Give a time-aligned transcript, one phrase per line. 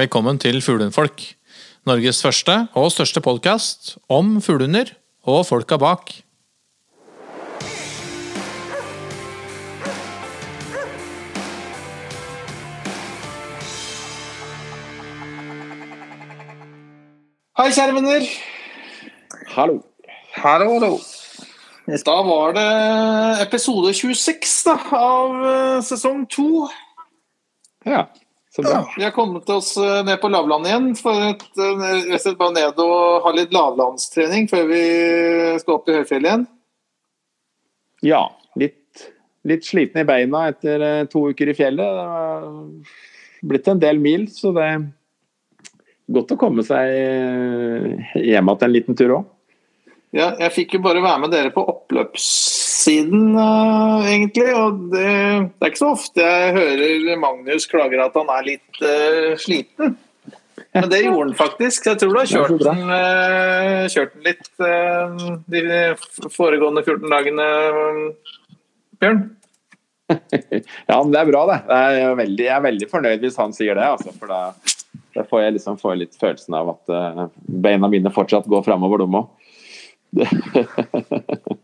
[0.00, 1.20] Velkommen til Fuglehundfolk.
[1.84, 4.94] Norges første og største podkast om fuglehunder
[5.28, 6.12] og folka bak.
[17.60, 18.24] Hei, kjære venner.
[19.52, 19.76] Hallo.
[20.38, 20.94] Hallo, hallo.
[22.08, 22.66] Da var det
[23.44, 26.70] episode 26 da, av eh, sesong to.
[27.84, 28.06] Ja,
[28.62, 28.80] så bra.
[28.96, 30.88] Vi har kommet oss eh, ned på lavlandet igjen.
[30.98, 34.82] For et, eh, bare ned og ha litt lavlandstrening før vi
[35.62, 36.46] skal opp i høyfjellet igjen.
[38.06, 38.22] Ja,
[38.60, 39.04] litt,
[39.48, 42.00] litt sliten i beina etter eh, to uker i fjellet.
[42.00, 44.88] Det har blitt en del mil, så det er
[46.10, 46.90] godt å komme seg
[48.18, 49.28] hjem igjen en liten tur òg.
[50.16, 51.62] Ja, jeg fikk jo bare være med dere på
[52.80, 54.54] oppløpssiden, uh, egentlig.
[54.54, 58.80] Og det, det er ikke så ofte jeg hører Magnus klager at han er litt
[58.82, 59.96] uh, sliten.
[60.74, 61.86] Men det gjorde han faktisk.
[61.86, 64.48] Jeg tror du har kjørt den, uh, kjørt den litt
[65.50, 67.50] de foregående 14 dagene,
[69.00, 69.28] Bjørn.
[70.90, 71.56] Ja, men det er bra, det.
[71.70, 73.84] Jeg er veldig, jeg er veldig fornøyd hvis han sier det.
[73.86, 74.40] Altså, for da,
[75.14, 79.20] da får jeg liksom får litt følelsen av at beina mine fortsatt går framover, de
[79.20, 79.30] òg.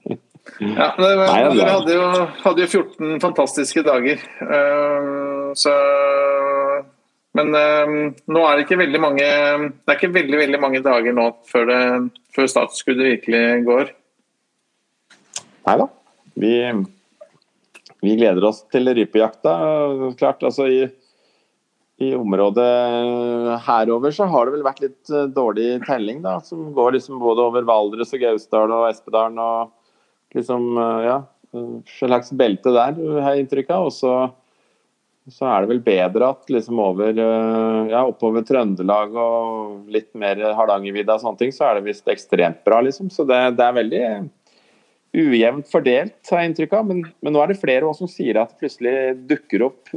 [0.60, 2.04] Ja, det, var- Nei, er dere hadde jo,
[2.44, 4.22] hadde jo 14 fantastiske dager.
[4.40, 5.72] Uh, så
[7.36, 7.94] Men uh,
[8.32, 11.68] nå er det ikke veldig mange Det er ikke veldig veldig mange dager nå før,
[11.68, 11.80] det,
[12.36, 13.90] før startskuddet virkelig går.
[15.66, 15.88] Nei da.
[16.40, 16.52] Vi,
[18.04, 19.54] vi gleder oss til rypejakta.
[20.20, 20.82] Klart, altså i,
[22.04, 22.66] i området
[23.66, 26.38] herover så har det vel vært litt eh, dårlig telling, da.
[26.44, 29.72] Som går liksom både over Valdres og Gausdal og Espedalen og
[30.34, 31.22] liksom, eh, ja.
[31.88, 33.86] Slags belte der, har jeg inntrykk av.
[33.88, 34.10] Og så,
[35.32, 40.42] så er det vel bedre at liksom over eh, ja, oppover Trøndelag og litt mer
[40.58, 43.08] Hardangervidda og sånne ting, så er det visst ekstremt bra, liksom.
[43.14, 44.04] Så det, det er veldig
[45.16, 46.90] ujevnt fordelt, har jeg inntrykk av.
[46.90, 48.94] Men, men nå er det flere også som sier at det plutselig
[49.30, 49.94] dukker opp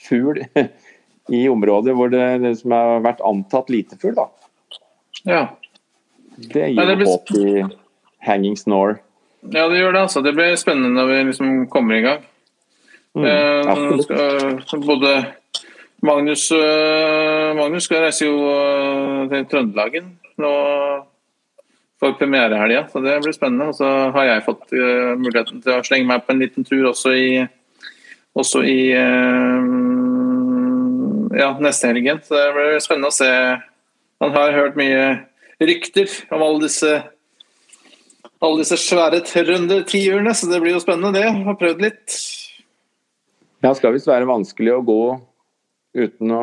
[0.00, 0.38] fugl
[1.40, 4.14] i områder hvor det liksom har vært antatt lite fugl.
[4.18, 4.28] da.
[5.26, 5.42] Ja.
[6.40, 7.64] Det gir gir det blir- håp i
[8.24, 9.00] hanging snore.
[9.48, 10.00] Ja, det gjør det.
[10.00, 10.22] altså.
[10.22, 12.24] Det blir spennende når vi liksom kommer i gang.
[13.14, 15.24] Mm, uh, skal, både
[16.06, 20.50] Magnus, uh, Magnus skal reise jo uh, til Trøndelagen nå
[22.00, 23.72] for premierehelga, så det blir spennende.
[23.72, 24.70] Og så har jeg fått
[25.20, 27.42] muligheten til å slenge meg på en liten tur også i,
[28.32, 28.78] også i
[31.36, 32.08] ja, neste helg.
[32.24, 33.28] Så det blir spennende å se.
[34.24, 35.02] Man har hørt mye
[35.60, 36.94] rykter om alle disse
[38.40, 41.26] alle disse svære trøndertiurene, så det blir jo spennende det.
[41.46, 42.16] Har prøvd litt.
[43.60, 45.02] Ja, skal visst være vanskelig å gå
[46.00, 46.42] uten å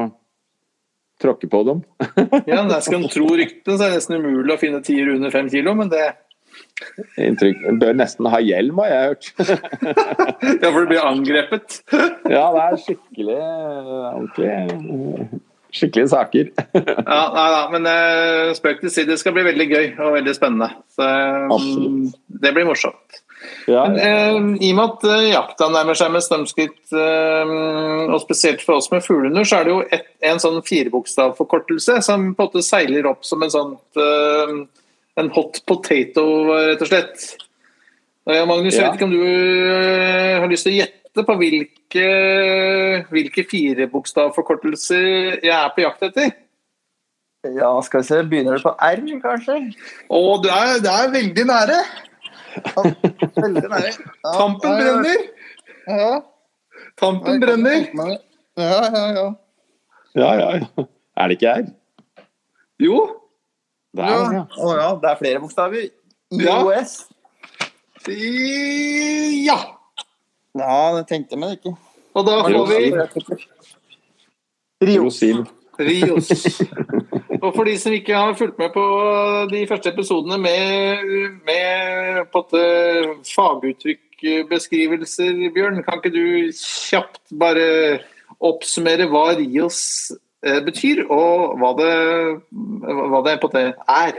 [1.21, 1.81] tråkke på dem.
[2.49, 5.33] Ja, der skal en tro ryktene, så er det nesten umulig å finne tier under
[5.33, 6.05] fem kilo, men det
[7.21, 7.65] Inntrykk.
[7.81, 9.27] Bør nesten ha hjelm, har jeg hørt.
[10.61, 11.81] Ja, for du blir angrepet.
[12.29, 13.37] Ja, det er skikkelig
[14.13, 15.41] ordentlig
[15.73, 16.51] Skikkelige saker.
[17.07, 19.11] Ja, nei nei, men uh, spøk til side.
[19.11, 20.69] Det skal bli veldig gøy og veldig spennende.
[20.95, 21.07] Så
[21.51, 22.05] um,
[22.43, 23.21] det blir morsomt.
[23.69, 28.21] Ja, Men uh, i og med at uh, jakta nærmer seg med stormskritt, uh, og
[28.23, 32.47] spesielt for oss med fuglehunder, så er det jo et, en sånn firebokstavforkortelse som på
[32.47, 33.75] en måte seiler opp som en sånn
[35.17, 36.23] en hot potato,
[36.53, 37.23] rett og slett.
[38.27, 39.21] Magnus, Magnus, jeg vet ikke om du
[40.43, 42.07] har lyst til å gjette på hvilke,
[43.13, 46.35] hvilke firebokstavforkortelser jeg er på jakt etter?
[47.55, 48.21] Ja, skal vi se.
[48.27, 49.57] Begynner det på R, kanskje?
[50.09, 51.79] Å, det er, du er veldig nære!
[53.37, 53.91] Veldig nære.
[53.93, 55.27] Ja, Tampen ja, brenner!
[55.87, 56.11] Ja,
[56.99, 57.87] Tampen brenner!
[58.57, 59.05] ja, ja.
[59.17, 59.27] ja.
[60.17, 60.49] ja, ja.
[60.57, 60.87] ja.
[61.17, 61.69] Er det ikke R?
[62.79, 62.97] Jo,
[63.97, 64.43] Det er ja.
[64.61, 65.87] Å ja, det er flere bokstaver.
[66.37, 66.59] Ja.
[66.61, 66.99] IOS.
[69.47, 69.57] ja.
[70.57, 71.73] Ja, det tenkte jeg, meg ikke.
[72.17, 72.77] Og da får vi
[74.87, 75.17] Rios.
[75.79, 76.27] Rios.
[77.43, 78.83] Og for de som ikke har fulgt med på
[79.51, 80.97] de første episodene med,
[81.45, 82.25] med
[83.35, 86.25] faguttrykkbeskrivelser, Bjørn, kan ikke du
[86.57, 87.99] kjapt bare
[88.41, 90.11] oppsummere hva Rios
[90.45, 91.93] eh, betyr, og hva det,
[93.13, 94.13] hva det på er?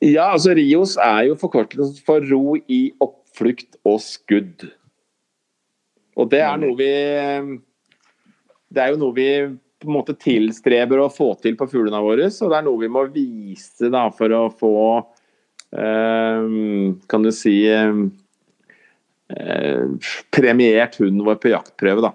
[0.00, 2.92] Ja, altså Rios er jo forkortelsen for ro i
[3.30, 4.66] oppflukt og skudd.
[6.18, 6.92] Og det er noe vi
[8.70, 9.30] Det er jo noe vi
[9.80, 12.28] på en måte tilstreber å få til på fuglene våre.
[12.28, 14.74] Og det er noe vi må vise da, for å få
[15.72, 16.48] eh,
[17.08, 18.02] Kan du si eh,
[19.32, 19.84] eh,
[20.30, 22.12] Premiert hunden vår på jaktprøve, da.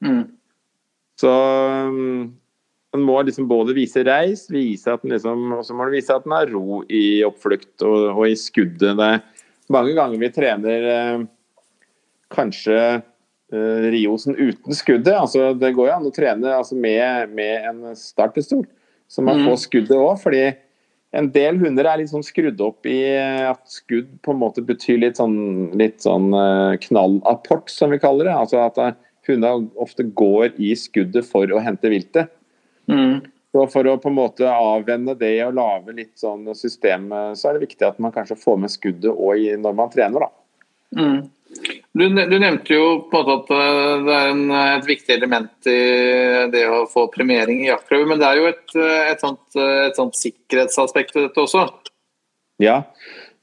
[0.00, 0.22] Mm.
[1.20, 2.30] Så um,
[2.96, 6.24] må liksom både vise reis, vise at den liksom, og så må den vise at
[6.24, 8.96] den har ro i oppflukt og, og i skuddet.
[8.96, 9.10] Det
[9.70, 11.22] mange ganger vi trener eh,
[12.34, 15.14] kanskje eh, Riosen uten skuddet.
[15.14, 18.66] altså Det går jo an å trene altså, med, med, en startpistol,
[19.10, 19.48] så man mm.
[19.48, 20.18] får skuddet òg.
[20.22, 20.44] fordi
[21.10, 25.00] en del hunder er litt sånn skrudd opp i at skudd på en måte betyr
[25.02, 28.36] litt sånn, litt sånn uh, knallapport, som vi kaller det.
[28.38, 28.78] Altså at
[29.26, 32.30] hunder hundene ofte går i skuddet for å hente viltet.
[32.86, 33.26] Mm.
[33.50, 37.56] Så For å på en måte avvenne det og lage litt sånn system, så er
[37.56, 40.26] det viktig at man kanskje får med skuddet òg når man trener.
[40.26, 40.30] da.
[41.00, 41.20] Mm.
[41.92, 44.42] Du, du, nevnte jo på en måte at eh, det er en,
[44.78, 45.80] et viktig element i
[46.52, 48.76] det å få premiering i jaktprøve, men det er jo et,
[49.10, 51.66] et, sånt, et sånt sikkerhetsaspekt ved dette også?
[52.62, 52.84] Ja,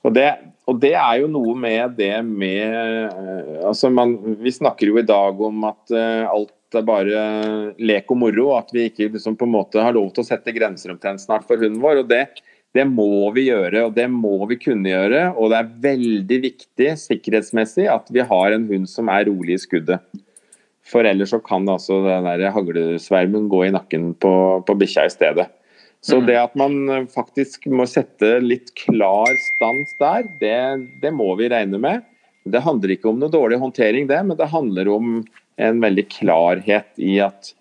[0.07, 0.30] og det,
[0.68, 5.06] og det, er jo noe med det med eh, altså man, Vi snakker jo i
[5.08, 7.22] dag om at uh, alt er bare
[7.80, 10.52] lek og moro, at vi ikke liksom på en måte har lov til å sette
[10.52, 12.04] grenser omtrent snart for hunden vår.
[12.04, 12.25] og det
[12.75, 15.22] det må vi gjøre, og det må vi kunne gjøre.
[15.40, 19.62] Og det er veldig viktig sikkerhetsmessig at vi har en hund som er rolig i
[19.64, 20.04] skuddet.
[20.88, 24.34] For ellers så kan altså den der haglesvermen gå i nakken på,
[24.68, 25.48] på bikkja i stedet.
[26.05, 26.27] Så mm.
[26.29, 30.59] det at man faktisk må sette litt klar stans der, det,
[31.01, 32.05] det må vi regne med.
[32.47, 35.17] Det handler ikke om noe dårlig håndtering, det, men det handler om
[35.57, 37.51] en veldig klarhet i at,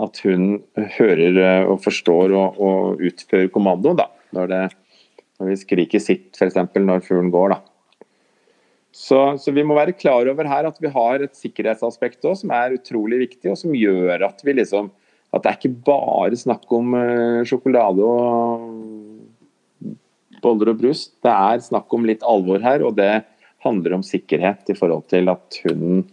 [0.00, 0.62] at hun
[0.96, 3.98] hører og forstår og, og utfører kommandoen.
[4.00, 4.62] da når, det,
[5.40, 6.58] når vi skriker sitt, f.eks.
[6.78, 7.56] når fuglen går.
[7.56, 7.60] da.
[8.90, 12.54] Så, så, vi må være klar over her at vi har et sikkerhetsaspekt også, som
[12.56, 14.90] er utrolig viktig, og som gjør at vi liksom
[15.30, 18.64] at det er ikke bare snakk om uh, sjokolade og
[20.42, 21.06] boller og brus.
[21.22, 23.22] Det er snakk om litt alvor her, og det
[23.64, 26.04] handler om sikkerhet i forhold til at hunden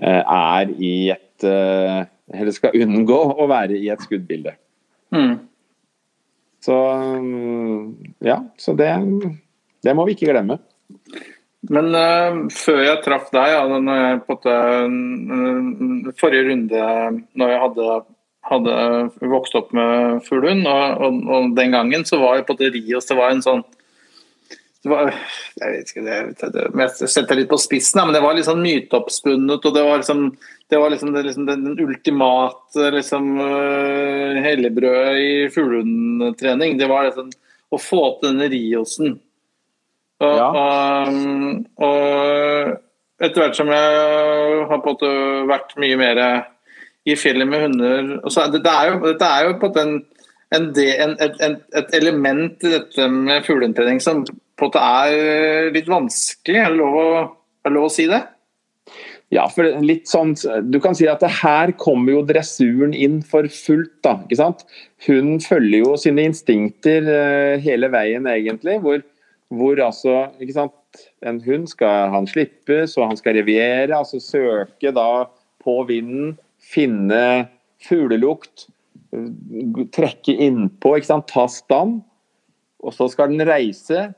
[0.00, 4.56] uh, er i et uh, Eller skal unngå å være i et skuddbilde.
[5.14, 5.36] Mm.
[6.66, 6.74] Så
[8.26, 8.88] ja, så det,
[9.86, 10.56] det må vi ikke glemme.
[11.70, 16.82] Men uh, før jeg traff deg, ja, jeg på uh, forrige runde
[17.38, 17.96] når jeg hadde,
[18.46, 18.74] hadde
[19.30, 23.08] vokst opp med fuglehund, og, og, og, den gangen så var jeg på det Rios
[23.08, 23.64] det var en sånn
[24.86, 25.08] det var,
[25.58, 28.62] jeg vet ikke, det, det, jeg setter litt på spissen, men det var litt sånn
[28.62, 29.64] myteoppspunnet.
[29.66, 30.20] og Det var liksom,
[30.70, 36.78] det var liksom, det, liksom den, den, ultimate liksom, uh, helligbrødet i fuglehundtrening.
[36.78, 37.32] Det var liksom
[37.74, 39.16] å få til denne riosen.
[40.22, 40.46] Og, ja.
[40.54, 43.90] og, og etter hvert som jeg
[44.70, 45.10] har på en måte
[45.50, 46.22] vært mye mer
[47.06, 49.98] i fjellet med hunder så, det, er jo, Dette er jo på en
[50.54, 50.70] en,
[51.18, 56.60] en, et element i dette med fugleinntrening som på en måte er litt vanskelig?
[56.62, 57.08] Er det lov å,
[57.66, 58.22] er det lov å si det?
[59.34, 60.36] Ja, for litt sånn,
[60.70, 63.96] du kan si at her kommer jo dressuren inn for fullt.
[64.06, 64.62] da, ikke sant?
[65.08, 68.78] Hun følger jo sine instinkter uh, hele veien, egentlig.
[68.84, 69.02] Hvor,
[69.50, 70.74] hvor, altså ikke sant,
[71.26, 75.26] En hund skal han slippe, så han skal reviere, altså søke da
[75.60, 76.30] på vinden,
[76.66, 77.22] finne
[77.86, 78.66] fuglelukt,
[79.94, 80.96] trekke innpå,
[81.28, 82.00] ta stand.
[82.84, 84.10] Og så skal den reise,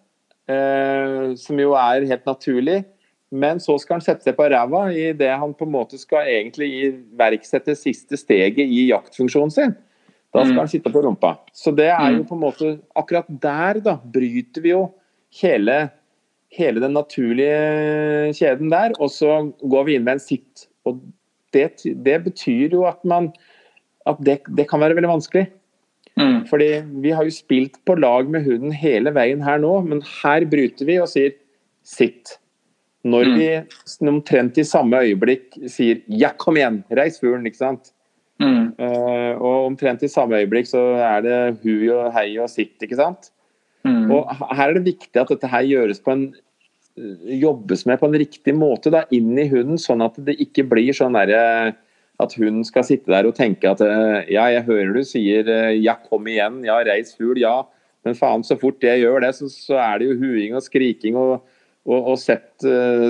[0.48, 2.82] eh, som jo er helt naturlig.
[3.30, 6.68] Men så skal han sette seg på ræva idet han på en måte skal egentlig
[6.86, 9.74] iverksette siste steget i jaktfunksjonen sin.
[10.32, 10.62] Da skal mm.
[10.62, 11.34] han sitte på rumpa.
[11.56, 12.26] Så det er jo mm.
[12.28, 14.82] på en måte Akkurat der da bryter vi jo
[15.40, 15.76] hele,
[16.52, 20.68] hele den naturlige kjeden der, og så går vi inn med en sitt.
[20.88, 21.00] Og
[21.54, 23.32] det, det betyr jo at man
[24.08, 25.46] at det, det kan være veldig vanskelig.
[26.18, 26.46] Mm.
[26.50, 26.68] Fordi
[27.04, 30.88] Vi har jo spilt på lag med hunden hele veien her nå, men her bryter
[30.88, 31.36] vi og sier
[31.86, 32.38] sitt.
[33.06, 33.36] Når mm.
[33.38, 37.92] vi omtrent i samme øyeblikk sier 'ja, kom igjen, reis fuglen', ikke sant.
[38.42, 38.74] Mm.
[38.78, 42.98] Uh, og omtrent i samme øyeblikk så er det hui og hei og sitt, ikke
[42.98, 43.30] sant.
[43.86, 44.10] Mm.
[44.10, 46.34] Og her er det viktig at dette her gjøres på en
[47.38, 50.96] jobbes med på en riktig måte da, inn i hunden, sånn at det ikke blir
[50.96, 51.74] sånn derre
[52.18, 55.76] at hun skal sitte der og tenke at eh, ja, jeg hører du sier eh,
[55.78, 57.60] ja, kom igjen, ja, reis hul, ja.
[58.06, 61.18] Men faen, så fort jeg gjør det, så, så er det jo huing og skriking
[61.18, 61.44] og,
[61.86, 62.50] og, og sett,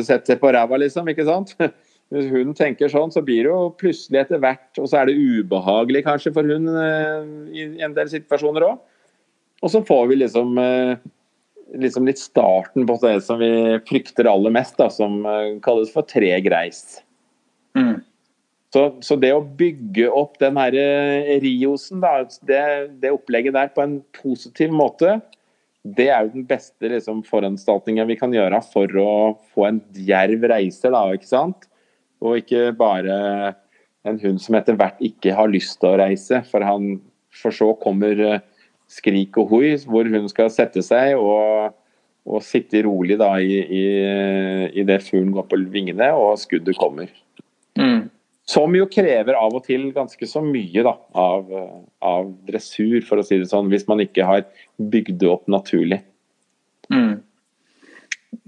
[0.05, 1.09] sett seg på ræva, liksom.
[1.13, 1.55] Ikke sant?
[2.13, 5.19] Hvis hun tenker sånn, så blir det jo plutselig etter hvert Og så er det
[5.21, 7.21] ubehagelig kanskje for hun uh,
[7.53, 8.79] i en del situasjoner òg.
[9.61, 10.57] Og så får vi liksom,
[11.77, 15.21] liksom litt starten på det som vi frykter aller mest, da, som
[15.65, 17.03] kalles for treg reis.
[17.77, 17.99] Mm.
[18.75, 22.63] Så, så, det å bygge opp den her eh, Riosen, da, det,
[23.01, 25.19] det, opplegget der på en positiv måte,
[25.89, 29.13] det er jo den beste liksom, foranstaltningen vi kan gjøre for å
[29.55, 30.91] få en djerv reise.
[30.93, 31.65] Da, ikke sant?
[32.21, 33.17] Og ikke bare
[34.09, 36.99] en hund som etter hvert ikke har lyst til å reise, for han
[37.39, 38.41] For så kommer eh,
[38.89, 41.75] skrik og hoi, hvor hun skal sette seg og,
[42.29, 43.85] og sitte rolig da i, i,
[44.81, 47.13] i det fuglen går på vingene og skuddet kommer.
[47.79, 48.09] Mm.
[48.49, 51.51] Som jo krever av og til ganske så mye da, av,
[52.01, 54.47] av dressur, for å si det sånn, hvis man ikke har
[54.81, 56.01] bygd det opp naturlig.
[56.89, 57.19] Mm.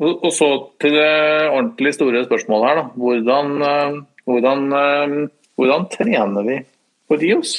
[0.00, 0.48] Og, så
[0.80, 1.10] til det
[1.50, 2.86] ordentlig store spørsmålet her, da.
[2.96, 5.14] Hvordan, eh, hvordan, eh,
[5.60, 6.58] hvordan trener vi
[7.08, 7.54] på Rios?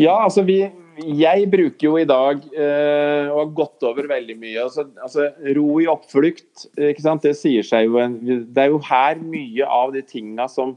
[0.00, 0.58] Ja, altså vi
[0.96, 4.62] Jeg bruker jo i dag eh, og har gått over veldig mye.
[4.62, 5.26] Altså, altså,
[5.58, 7.26] ro i oppflukt, ikke sant.
[7.26, 10.72] Det sier seg jo Det er jo her mye av de tinga som,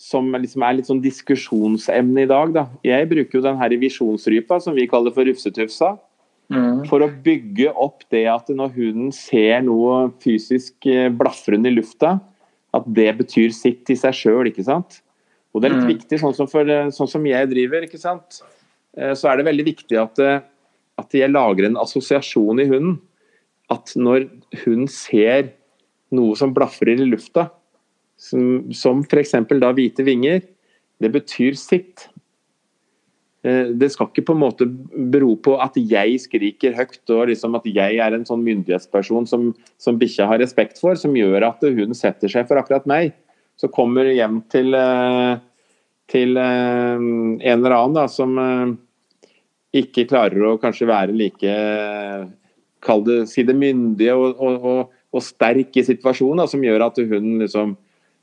[0.00, 2.64] som liksom er litt sånn diskusjonsemne i dag, da.
[2.88, 5.98] Jeg bruker jo den her visjonsrypa, som vi kaller for rufsetufsa.
[6.50, 6.80] Mm.
[6.88, 12.16] For å bygge opp det at når hunden ser noe fysisk eh, blafrende i lufta,
[12.74, 15.02] at det betyr sitt i seg sjøl, ikke sant.
[15.54, 15.98] Og det er litt Mm.
[15.98, 18.42] viktig, sånn som, for, eh, sånn som jeg driver, ikke sant.
[18.96, 20.40] Eh, Så er det veldig viktig at, eh,
[20.98, 23.00] at jeg lager en assosiasjon i hunden.
[23.70, 24.28] At når
[24.64, 25.52] hun ser
[26.12, 27.50] noe som blafrer i lufta,
[28.16, 29.30] som, som f.eks.
[29.32, 30.42] da hvite vinger,
[31.00, 32.08] det betyr sitt.
[33.42, 34.66] Det skal ikke på en måte
[35.10, 39.54] bero på at jeg skriker høyt og liksom at jeg er en sånn myndighetsperson som,
[39.78, 43.14] som bikkja har respekt for, som gjør at hun setter seg for akkurat meg.
[43.60, 45.34] Så kommer hjem til, eh,
[46.08, 48.72] til eh, en eller annen da, som eh,
[49.82, 51.56] ikke klarer å kanskje være like
[52.80, 56.86] Kall det, si det myndige og, og, og, og sterk i situasjonen, da, som gjør
[56.86, 57.74] at hun liksom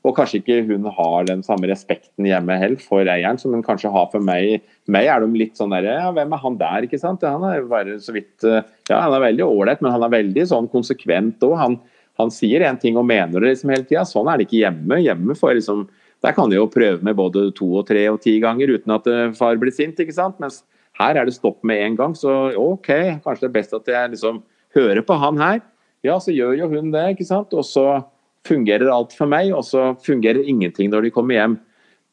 [0.06, 3.90] og kanskje ikke hun har den samme respekten hjemme heller for eieren som hun kanskje
[3.92, 4.62] har for meg.
[4.86, 7.26] Meg er de litt sånn derre Ja, hvem er han der, ikke sant?
[7.26, 10.70] Han er bare så vidt Ja, han er veldig ålreit, men han er veldig sånn
[10.70, 11.56] konsekvent òg.
[11.58, 11.76] Han,
[12.18, 14.02] han sier én ting og mener det liksom hele tida.
[14.08, 15.00] Sånn er det ikke hjemme.
[15.04, 18.40] Hjemme får liksom Der kan de jo prøve med både to og tre og ti
[18.42, 20.34] ganger uten at eh, far blir sint, ikke sant.
[20.42, 20.64] Mens
[20.98, 22.16] her er det stopp med en gang.
[22.18, 22.88] Så OK,
[23.22, 24.40] kanskje det er best at jeg liksom
[24.74, 25.60] hører på han her.
[26.02, 27.54] Ja, så gjør jo hun det, ikke sant.
[27.54, 28.00] Og så
[28.48, 31.54] fungerer alt for meg, og så fungerer ingenting når de kommer hjem.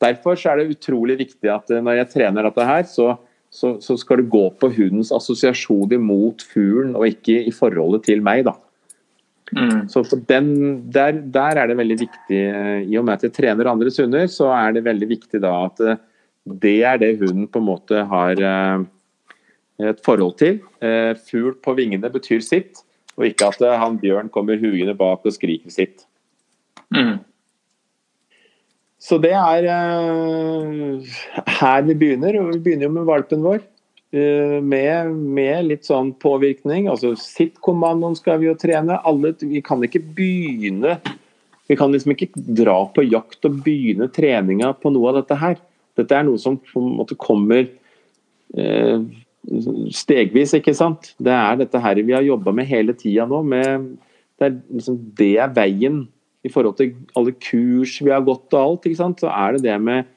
[0.03, 3.15] Derfor er det utrolig viktig at eh, når jeg trener dette her, så,
[3.49, 8.21] så, så skal det gå på hundens assosiasjoner mot fuglen, og ikke i forholdet til
[8.21, 8.45] meg.
[8.45, 8.53] da.
[9.53, 9.85] Mm.
[9.89, 10.47] Så for den,
[10.91, 14.25] der, der er det veldig viktig, eh, i og med at jeg trener andres hunder,
[14.31, 16.01] så er det veldig viktig da at eh,
[16.65, 18.85] det er det hunden på en måte har eh,
[19.91, 20.59] et forhold til.
[21.27, 22.79] Fugl på vingene betyr sitt,
[23.19, 26.05] og ikke at han bjørn kommer hugende bak og skriker sitt.
[26.95, 27.17] Mm.
[29.03, 29.67] Så det er
[31.59, 33.59] her vi begynner, og vi begynner jo med valpen vår.
[34.13, 36.89] Eh, med, med litt sånn påvirkning.
[36.91, 38.99] altså sittkommandoen skal vi jo trene.
[39.03, 40.99] Alle, vi kan ikke begynne
[41.65, 45.55] Vi kan liksom ikke dra på jakt og begynne treninga på noe av dette her.
[45.97, 47.63] Dette er noe som på en måte kommer
[48.53, 48.99] eh,
[49.95, 51.13] stegvis, ikke sant.
[51.17, 53.41] Det er dette her vi har jobba med hele tida nå.
[53.41, 53.95] Med,
[54.37, 56.03] det, er liksom, det er veien
[56.45, 58.85] i forhold til alle kurs vi har gått og alt.
[58.85, 59.23] ikke sant?
[59.23, 60.11] Så er det det med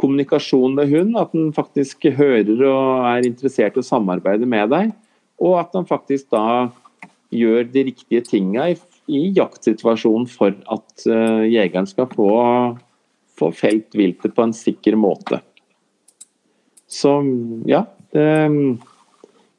[0.00, 4.94] kommunikasjon med hund, at den faktisk hører og er interessert i å samarbeide med deg.
[5.42, 6.70] Og at den faktisk da
[7.34, 8.76] gjør de riktige tinga i,
[9.10, 12.30] i jaktsituasjonen for at uh, jegeren skal få,
[13.38, 15.40] få felt viltet på en sikker måte.
[16.90, 17.18] Så
[17.70, 17.84] ja.
[18.14, 18.26] Det,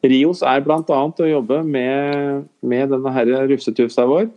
[0.06, 0.82] Rios er bl.a.
[0.86, 4.30] å jobbe med, med denne rufsetufsa vår.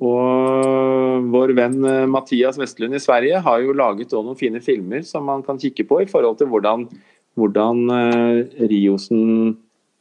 [0.00, 5.26] Og vår venn eh, Mathias Vestlund i Sverige har jo laget noen fine filmer som
[5.28, 6.86] man kan kikke på i forhold til hvordan,
[7.36, 9.58] hvordan eh, Riosen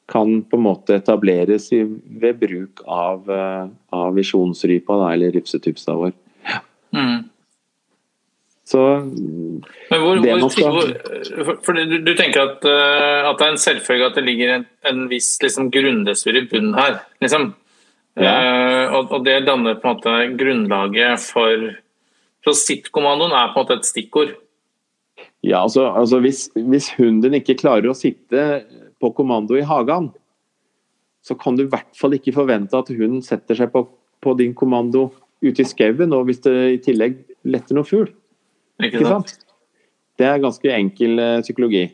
[0.10, 5.98] kan på en måte etableres i, ved bruk av, eh, av visjonsrypa, da, eller rufsetufsa
[6.00, 6.16] vår.
[6.96, 7.28] Mm.
[8.70, 13.62] Så Men hvor, Det skal- hvor, for, du, du tenker at, at det er en
[13.62, 17.02] selvfølge at det ligger en, en viss liksom, grunddessur i bunnen her.
[17.22, 17.52] Liksom.
[18.20, 21.70] Eh, og, og det danner på en måte grunnlaget for
[22.44, 24.30] Så sitt-kommandoen er på en måte et stikkord.
[25.44, 28.64] Ja, altså, altså hvis, hvis hunden ikke klarer å sitte
[29.00, 30.10] på kommando i hagen,
[31.24, 33.84] så kan du i hvert fall ikke forvente at hunden setter seg på,
[34.24, 35.10] på din kommando
[35.44, 38.08] ute i skauen, og hvis det i tillegg letter noe fugl.
[38.84, 39.36] Ikke sant?
[40.20, 41.86] Det er ganske enkel eh, psykologi.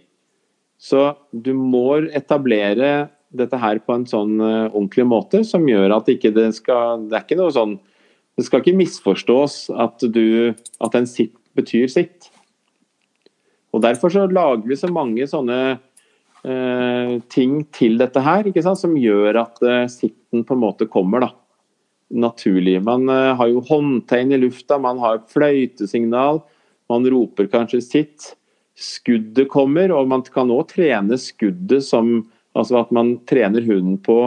[0.82, 6.12] Så du må etablere dette her på en sånn eh, ordentlig måte som gjør at
[6.12, 7.78] ikke det skal Det er ikke noe sånn
[8.36, 12.28] Det skal ikke misforstås at du at en sitt betyr sitt.
[13.72, 15.60] Og Derfor så lager vi så mange sånne
[16.44, 18.82] eh, ting til dette her, ikke sant?
[18.82, 21.24] som gjør at eh, sitten på en måte kommer.
[21.24, 21.32] da
[22.10, 22.82] naturlig.
[22.84, 26.42] Man eh, har jo håndtegn i lufta, man har fløytesignal,
[26.90, 28.34] man roper kanskje sitt.
[28.76, 34.20] skuddet kommer, og man kan òg trene skuddet som Altså at man trener hunden på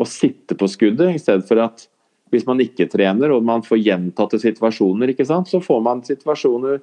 [0.00, 1.86] å sitte på skuddet, i stedet for at
[2.32, 6.80] hvis man ikke trener og man får gjentatte situasjoner, så får man situasjoner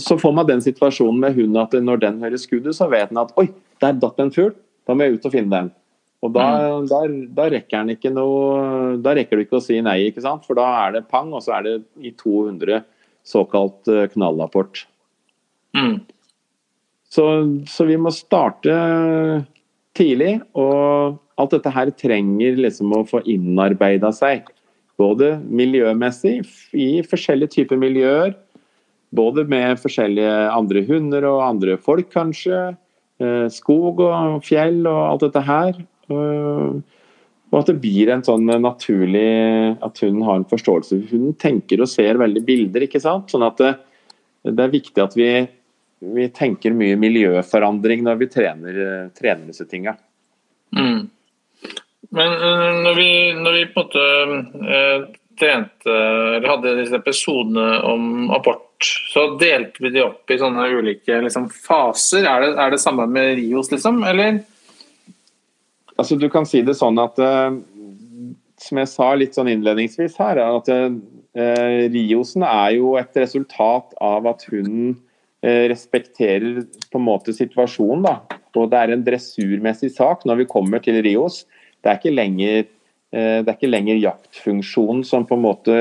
[0.00, 3.20] så får man den situasjonen med hunden at når den hører skuddet, så vet den
[3.20, 3.50] at oi,
[3.82, 4.54] der datt en fugl,
[4.88, 5.70] da må jeg ut og finne den.
[6.24, 6.86] Og da, mm.
[6.90, 10.48] der, da, rekker den ikke noe Da rekker du ikke å si nei, ikke sant?
[10.48, 12.80] for da er det pang, og så er det i 200
[13.28, 14.82] såkalt eh, knallrapport.
[15.76, 16.00] Mm.
[17.12, 17.24] Så,
[17.68, 18.74] så, vi må starte
[19.98, 24.48] tidlig, og alt dette her trenger liksom å få innarbeida seg.
[24.98, 26.40] Både miljømessig,
[26.74, 28.34] i forskjellige typer miljøer.
[29.14, 32.72] Både med forskjellige andre hunder og andre folk, kanskje.
[33.22, 35.78] Eh, skog og fjell og alt dette her.
[37.48, 41.00] Og at det blir en sånn naturlig At hun har en forståelse.
[41.10, 43.30] Hun tenker og ser veldig bilder, ikke sant.
[43.32, 43.72] Sånn at det,
[44.48, 45.30] det er viktig at vi,
[45.98, 48.82] vi, tenker mye miljøforandring når vi trener,
[49.18, 49.96] trener disse tinga.
[50.76, 51.08] Mm.
[52.10, 55.94] Men eh, når vi, når vi, på en måte eh, trente,
[56.36, 58.64] eller hadde disse episodene om abort,
[59.12, 62.26] så delte vi de opp i sånne ulike liksom, faser.
[62.26, 64.02] Er det, er det samme med Rios, liksom?
[64.06, 64.42] Eller?
[65.98, 67.58] Altså, du kan si det sånn at eh,
[68.62, 74.26] Som jeg sa litt sånn innledningsvis her, at eh, Riosen er jo et resultat av
[74.26, 74.96] at hunden
[75.42, 78.02] respekterer på en måte situasjonen.
[78.02, 78.38] da.
[78.58, 81.44] Og det er en dressurmessig sak når vi kommer til Rios.
[81.82, 82.64] Det er ikke lenger,
[83.12, 85.76] det er ikke lenger jaktfunksjonen som på en måte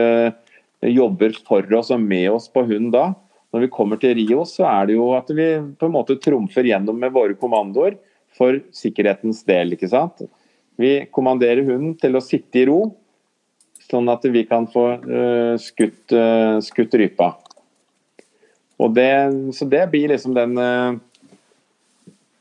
[0.86, 3.08] jobber for oss og med oss på hund da.
[3.54, 5.48] Når vi kommer til Rios, så er det jo at vi
[5.80, 7.98] på en måte trumfer gjennom med våre kommandoer
[8.38, 9.74] for sikkerhetens del.
[9.74, 10.22] ikke sant?
[10.78, 12.92] Vi kommanderer hunden til å sitte i ro,
[13.88, 14.86] sånn at vi kan få
[15.64, 16.14] skutt,
[16.62, 17.32] skutt, rypa.
[18.78, 19.12] Og det,
[19.58, 20.98] så det blir liksom den uh,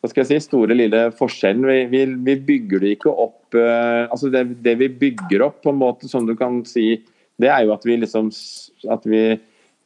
[0.01, 1.65] hva skal jeg si, store lille forskjellen.
[1.67, 5.79] Vi, vi, vi bygger det ikke opp altså det, det, vi bygger opp, på en
[5.81, 6.99] måte som du kan si,
[7.41, 8.31] det er jo at vi liksom
[8.93, 9.23] at vi,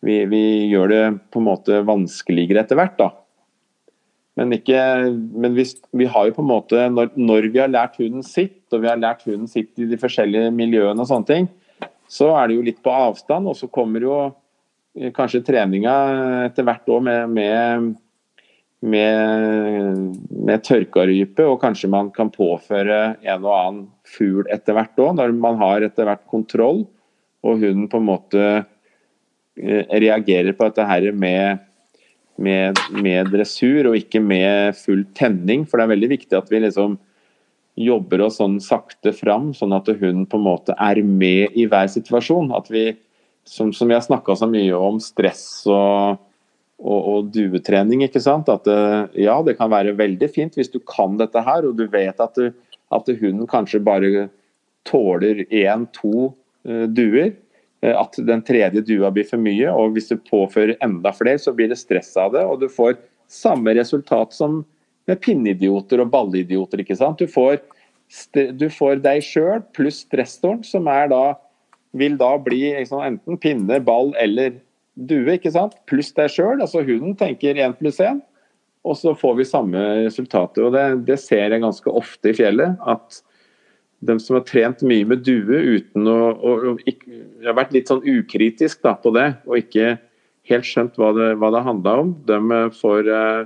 [0.03, 2.97] vi gjør det på en måte vanskeligere etter hvert.
[2.99, 3.11] da.
[4.39, 4.81] Men, ikke,
[5.43, 8.63] men hvis, vi har jo på en måte, når, når, vi har lært hunden sitt,
[8.73, 11.51] og vi har lært hunden sitt i de forskjellige miljøene, og sånne ting,
[12.11, 13.51] så er det jo litt på avstand.
[13.51, 14.33] Og så kommer jo eh,
[15.17, 15.95] kanskje treninga
[16.47, 17.89] etter hvert òg med, med,
[18.83, 25.17] med, med tørkarype, og kanskje man kan påføre en og annen fugl etter hvert òg,
[25.19, 26.85] når man har etter hvert kontroll,
[27.41, 31.67] og hunden på en måte eh, reagerer på dette her med
[32.41, 35.67] med, med, dressur og ikke med full tenning.
[35.69, 36.97] For det er veldig viktig at vi liksom
[37.81, 41.89] jobber oss sånn sakte fram, sånn at hun på en måte er med i hver
[41.93, 42.51] situasjon.
[42.57, 42.91] At vi,
[43.51, 46.21] som, som vi snakka så mye om, stress og,
[46.79, 48.05] og, og, duetrening.
[48.07, 48.51] ikke sant?
[48.53, 48.69] At
[49.19, 52.39] ja, det kan være veldig fint hvis du kan dette her, og du vet at,
[52.39, 52.53] du,
[52.95, 54.29] at hunden kanskje bare
[54.87, 57.35] tåler én, to uh, duer.
[57.83, 59.69] Eh, at den tredje dua blir for mye.
[59.73, 62.45] og Hvis du påfører enda flere, så blir det stress av det.
[62.45, 62.99] Og du får
[63.31, 64.63] samme resultat som
[65.09, 66.83] med pinneidioter og ballidioter.
[66.83, 67.19] ikke sant?
[67.19, 67.61] Du får,
[68.35, 71.25] du får deg sjøl pluss stresstoren, som er da,
[71.96, 74.59] vil da bli liksom, enten pinne, ball eller
[74.94, 75.37] due.
[75.37, 75.76] ikke sant?
[75.90, 76.61] Pluss deg sjøl.
[76.61, 78.20] Altså hunden tenker én pluss én.
[78.87, 80.62] Og så får vi samme resultatet.
[80.64, 82.79] og det, det ser jeg ganske ofte i fjellet.
[82.87, 83.22] at
[84.00, 87.74] de som har trent mye med due uten å, å, å ikke, Jeg har vært
[87.76, 89.98] litt sånn ukritisk da, på det, og ikke
[90.48, 92.14] helt skjønt hva det, hva det handla om.
[92.29, 93.42] De eh, får eh,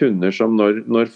[0.00, 1.12] hunder som når, når,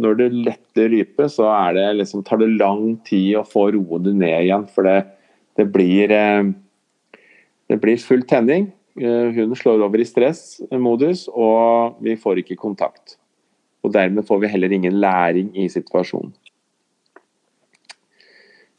[0.00, 4.06] når, det letter rype, så er det liksom, tar det lang tid å få roet
[4.08, 4.66] det ned igjen.
[4.72, 4.98] For det,
[5.58, 6.52] det blir uh,
[7.70, 8.70] det blir full tenning.
[8.94, 13.16] Hun hunden slår over i stressmodus, og vi får ikke kontakt.
[13.82, 16.32] Og Dermed får vi heller ingen læring i situasjonen.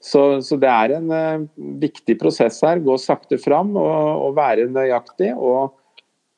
[0.06, 1.46] Så, så, det er en uh,
[1.82, 2.78] viktig prosess her.
[2.86, 5.32] Gå sakte fram og, og være nøyaktig.
[5.34, 5.74] Og,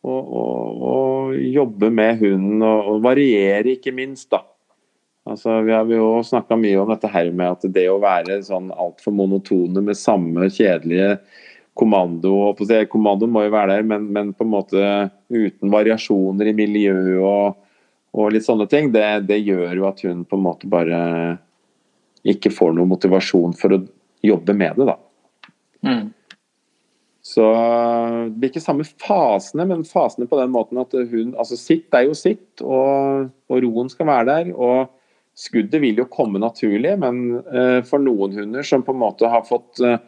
[0.08, 4.30] og, og, jobbe med hunden og, variere, ikke minst.
[4.32, 4.46] da.
[5.28, 8.70] Altså, vi har jo snakka mye om dette her med at det å være sånn
[8.72, 11.18] altfor monotone med samme kjedelige
[11.78, 12.56] kommando
[12.90, 14.84] Kommandoen må jo være der, men, men, på en måte
[15.30, 17.58] uten variasjoner i miljø og,
[18.18, 21.02] og litt sånne ting, det, det gjør jo at hun på en måte bare
[22.28, 23.84] ikke får noen motivasjon for å
[24.26, 24.88] jobbe med det.
[24.90, 24.98] da.
[25.86, 26.06] Mm.
[27.28, 31.94] Så det blir ikke samme fasene, men fasene på den måten at hun altså Sitt
[31.96, 34.54] er jo sitt, og, og roen skal være der.
[34.56, 34.97] og
[35.38, 39.46] Skuddet vil jo komme naturlig, men uh, for noen hunder som på en måte har
[39.46, 40.00] fått uh,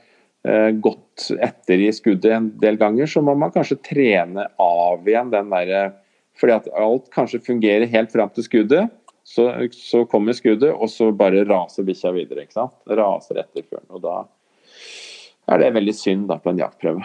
[0.81, 5.51] gått etter i skuddet en del ganger, så må man kanskje trene av igjen den
[5.53, 5.93] der
[6.39, 8.89] Fordi at alt kanskje fungerer helt fram til skuddet.
[9.27, 12.47] Så, så kommer skuddet, og så bare raser bikkja videre.
[12.47, 12.73] ikke sant?
[12.87, 13.85] Raser etter fuglen.
[13.91, 14.23] Og da
[15.51, 17.03] er det veldig synd da på en jaktprøve.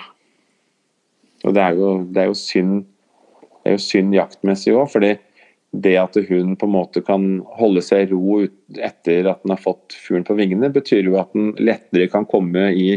[1.45, 2.85] Og det er jo, det er jo synd
[3.65, 5.15] det er jo synd jaktmessig òg, fordi
[5.75, 8.43] det at hun på en måte kan holde seg i ro
[8.79, 12.69] etter at den har fått fuglen på vingene, betyr jo at den lettere kan komme
[12.73, 12.95] i,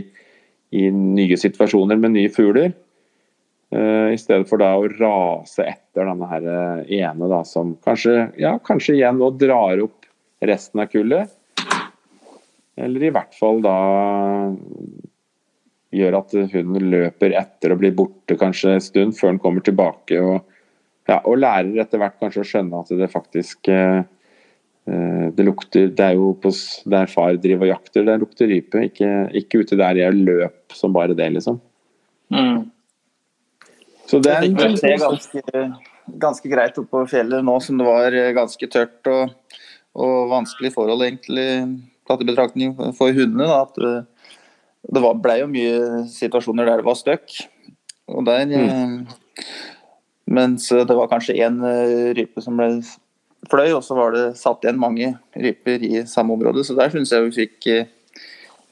[0.75, 2.75] i nye situasjoner med nye fugler.
[3.73, 8.29] Uh, I stedet for da å rase etter denne her eh, ene da, som kanskje,
[8.39, 10.07] ja, kanskje igjen nå drar opp
[10.39, 11.33] resten av kullet.
[12.77, 13.77] Eller i hvert fall da
[15.97, 20.19] gjør at hunden løper etter og blir borte kanskje en stund før den kommer tilbake.
[20.21, 20.45] Og,
[21.07, 24.01] ja, og lærer etter hvert kanskje å skjønne at det faktisk eh,
[24.89, 26.51] eh, det lukter Det er jo på,
[26.91, 28.87] der far driver og jakter, det lukter rype.
[28.89, 31.61] Ikke, ikke ute der jeg løp som bare det, liksom.
[32.33, 32.65] Mm.
[34.07, 35.63] Så det er ganske,
[36.19, 39.33] ganske greit oppå fjellet nå som det var ganske tørt og,
[39.99, 41.47] og vanskelig forhold egentlig
[42.07, 43.47] tatt i betraktning for hundene.
[43.47, 44.07] Da, at
[44.87, 47.39] det var, ble jo mye situasjoner der det var støkk.
[48.07, 48.99] Og der mm.
[50.27, 52.81] Eh, mens det var kanskje én eh, rype som ble
[53.47, 56.63] fløy, og så var det satt igjen mange ryper i samme område.
[56.63, 58.25] Så der syns jeg vi fikk, eh,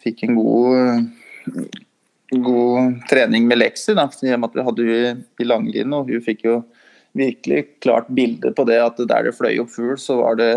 [0.04, 1.06] fikk en god,
[2.32, 3.96] god trening med lekser.
[3.96, 4.10] Da.
[4.10, 6.64] I og med at vi hadde henne i langlinje, og hun fikk jo
[7.16, 10.52] virkelig klart bilde på det at der det fløy opp fugl, så var det,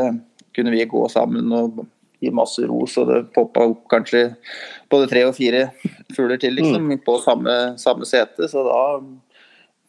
[0.57, 1.85] kunne vi gå sammen og
[2.19, 4.25] gi masse ros, og det poppa opp kanskje
[4.91, 5.69] både tre og fire
[6.17, 7.05] fugler til liksom, mm.
[7.07, 8.49] på samme, samme sete.
[8.51, 8.81] Så da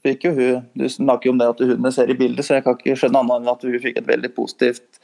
[0.05, 2.65] fikk jo hun Du snakker jo om det at hundene ser i bildet, så jeg
[2.65, 5.01] kan ikke skjønne annet enn at hun fikk et veldig positivt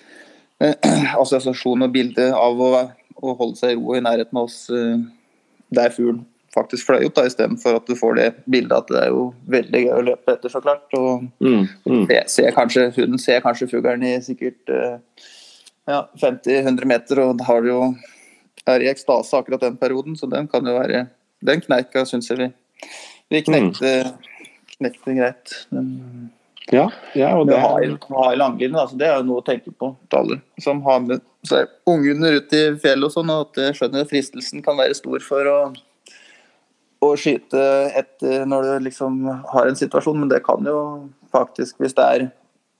[0.63, 0.75] eh,
[1.21, 2.71] assosiasjon og bilde av å,
[3.15, 5.03] å, holde seg i ro i nærheten av oss eh,
[5.75, 6.23] der fuglen
[6.55, 9.89] faktisk fløy opp, istedenfor at du får det bildet at det er jo veldig gøy
[9.91, 10.85] å løpe etter, så klart.
[10.95, 12.05] Og mm, mm.
[12.31, 15.25] Ser kanskje, hunden ser kanskje fuglen i sikkert eh,
[15.91, 17.81] ja, 50-100 meter, og da har jo
[18.65, 21.07] er i ekstase akkurat den perioden, så den kan jo være
[21.45, 22.47] Den kneika syns jeg vi,
[23.29, 23.89] vi knekte,
[24.77, 25.53] knekte greit.
[25.73, 25.89] Den,
[26.71, 29.91] ja, ja, og det har, har langlinje, altså, det er jo noe å tenke på
[30.17, 34.07] alle som har med seg unghunder ut i fjellet og sånn, og at jeg skjønner
[34.09, 35.59] fristelsen kan være stor for å,
[37.05, 37.61] å skyte
[37.93, 39.19] etter når du liksom
[39.51, 40.79] har en situasjon, men det kan jo
[41.35, 42.25] faktisk, hvis det er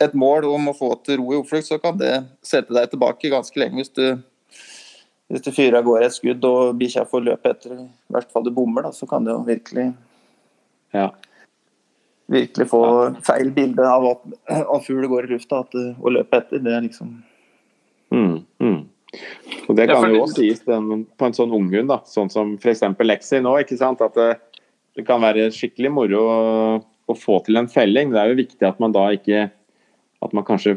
[0.02, 3.32] et mål om å få til ro i oppflukt, så kan det sette deg tilbake
[3.32, 4.18] ganske lenge hvis du,
[5.30, 8.50] hvis du fyrer av gårde et skudd og bikkja får løpe etter, i hvert fall
[8.50, 9.92] du bommer, da, så kan det jo virkelig
[10.96, 11.12] ja.
[12.32, 12.82] Virkelig få
[13.26, 14.26] feil bilde av at,
[14.86, 16.64] fugl går i lufta at, å løpe etter.
[16.66, 17.12] Det er liksom
[18.14, 18.82] mm, mm.
[19.70, 22.84] Og Det kan jo også sies den, på en sånn unghund, sånn som f.eks.
[23.06, 23.56] Lexi nå.
[23.62, 24.32] ikke sant, at det,
[24.98, 26.40] det kan være skikkelig moro å,
[26.82, 28.12] å få til en felling.
[28.14, 29.48] Det er jo viktig at man da ikke
[30.26, 30.76] at man kanskje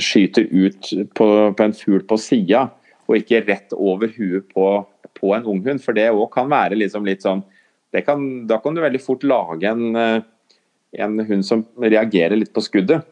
[0.00, 2.68] skyter ut på, på en fugl på sida,
[3.06, 4.70] og ikke rett over huet på,
[5.18, 5.82] på en unghund.
[5.84, 7.44] For det òg kan være liksom litt sånn
[8.04, 10.24] kan, Da kan du veldig fort lage en, eh,
[10.92, 13.06] en hund som reagerer litt på skuddet.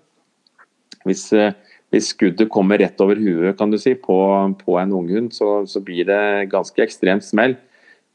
[1.04, 1.52] Hvis, eh,
[1.92, 4.16] hvis, skuddet kommer rett over huet kan du si, på,
[4.64, 7.56] på en unghund, så, så blir det ganske ekstremt smell.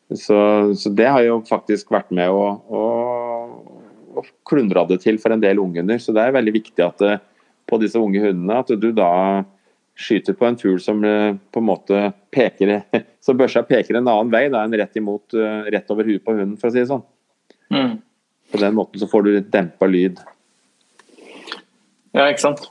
[0.09, 0.39] Så,
[0.73, 2.83] så, det har jo faktisk vært med å, å,
[4.17, 6.01] å klundra det til for en del unghunder.
[6.01, 7.19] Så det er veldig viktig at det,
[7.69, 9.11] på disse unge hundene, at du da
[9.99, 12.77] skyter på en fugl som eh, på en måte peker
[13.25, 16.33] Så børsa peker en annen vei da, enn rett, imot, eh, rett over huet på
[16.37, 17.03] hunden, for å si det sånn.
[17.69, 17.97] Mm.
[18.51, 20.21] På den måten så får du litt dempa lyd.
[22.15, 22.63] Ja, ikke sant.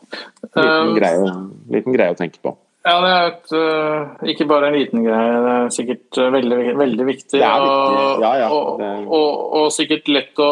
[0.43, 1.35] Liten, um, greie,
[1.71, 2.57] liten greie å tenke på.
[2.89, 6.59] Ja, det er et, uh, ikke bare en liten greie, det er sikkert uh, veldig,
[6.79, 7.37] veldig viktig.
[7.37, 8.23] Det er viktig.
[8.25, 8.49] Ja, ja.
[8.55, 10.51] Og, og, og, og, sikkert lett å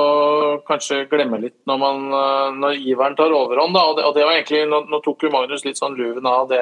[0.66, 3.78] kanskje glemme litt når, man, uh, når iveren tar overhånd.
[3.78, 6.50] Og det, og, det, var egentlig, nå, nå, tok jo Magnus litt sånn luven av
[6.52, 6.60] det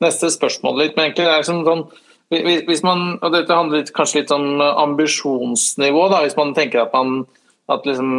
[0.00, 1.90] neste spørsmålet litt, men egentlig det er liksom sånn
[2.30, 6.04] hvis man, og Dette handler kanskje litt om ambisjonsnivå.
[6.12, 7.24] da, Hvis man tenker at man
[7.70, 8.10] at liksom,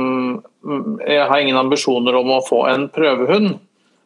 [0.64, 3.60] mm, Jeg har ingen ambisjoner om å få en prøvehund.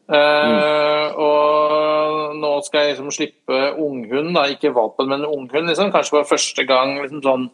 [0.05, 1.17] Mm.
[1.17, 5.65] og nå skal jeg liksom slippe unghund, ikke valpen, men unghund.
[5.71, 5.89] Liksom.
[5.93, 7.47] Kanskje for første gang liksom sånn,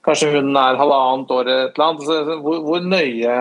[0.00, 2.38] Kanskje hunden er halvannet år eller et eller annet.
[2.40, 3.34] Hvor, hvor, nøye,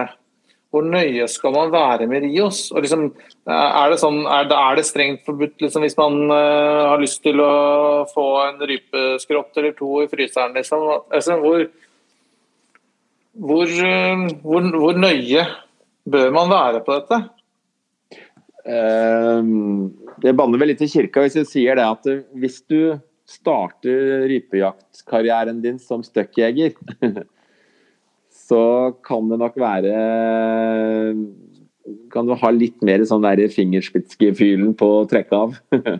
[0.74, 2.66] hvor, nøye, skal man være med Rios?
[2.74, 3.06] Og liksom,
[3.48, 7.22] er, det sånn, er, det, er det strengt forbudt liksom, hvis man uh, har lyst
[7.24, 7.54] til å
[8.12, 10.58] få en rypeskrott eller to i fryseren?
[10.60, 10.84] Liksom?
[11.08, 11.64] Altså, hvor,
[13.34, 13.68] hvor,
[14.44, 15.44] hvor nøye
[16.10, 17.20] bør man være på dette?
[20.20, 22.98] Det banner vel litt i kirka hvis jeg sier det at hvis du
[23.30, 26.74] starter rypejaktkarrieren din som stuckjeger,
[28.50, 28.64] så
[29.06, 29.94] kan det nok være
[32.14, 35.56] kan du ha litt mer sånn fingerspitzgefühlen på å trekke av.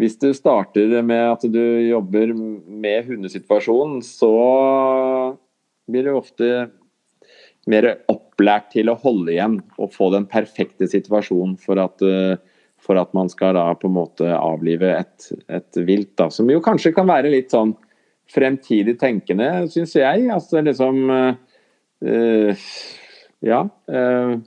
[0.00, 4.32] Hvis du starter med at du jobber med hundesituasjonen, så
[5.92, 6.70] blir du ofte
[7.70, 12.40] mer opplært til å holde igjen og få den perfekte situasjonen for at, eh,
[12.80, 16.14] for at man skal da på en måte avlive et, et vilt.
[16.16, 17.74] Da, som jo kanskje kan være litt sånn
[18.30, 20.30] fremtidig tenkende, syns jeg.
[20.32, 22.70] Altså liksom øh,
[23.40, 23.64] Ja.
[23.88, 24.40] Øh,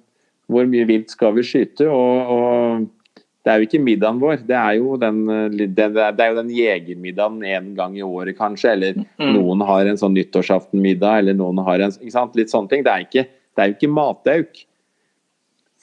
[0.51, 1.87] hvor mye vilt skal vi skyte?
[1.89, 2.89] Og, og,
[3.43, 5.17] det er jo ikke middagen vår, det er jo den,
[5.59, 8.71] den, det er jo den jegermiddagen en gang i året kanskje.
[8.77, 9.33] Eller mm.
[9.35, 12.37] noen har en sånn nyttårsaftenmiddag, eller noen har en ikke sant?
[12.39, 12.85] Litt sånne ting.
[12.85, 14.63] Det er, ikke, det er jo ikke matauk.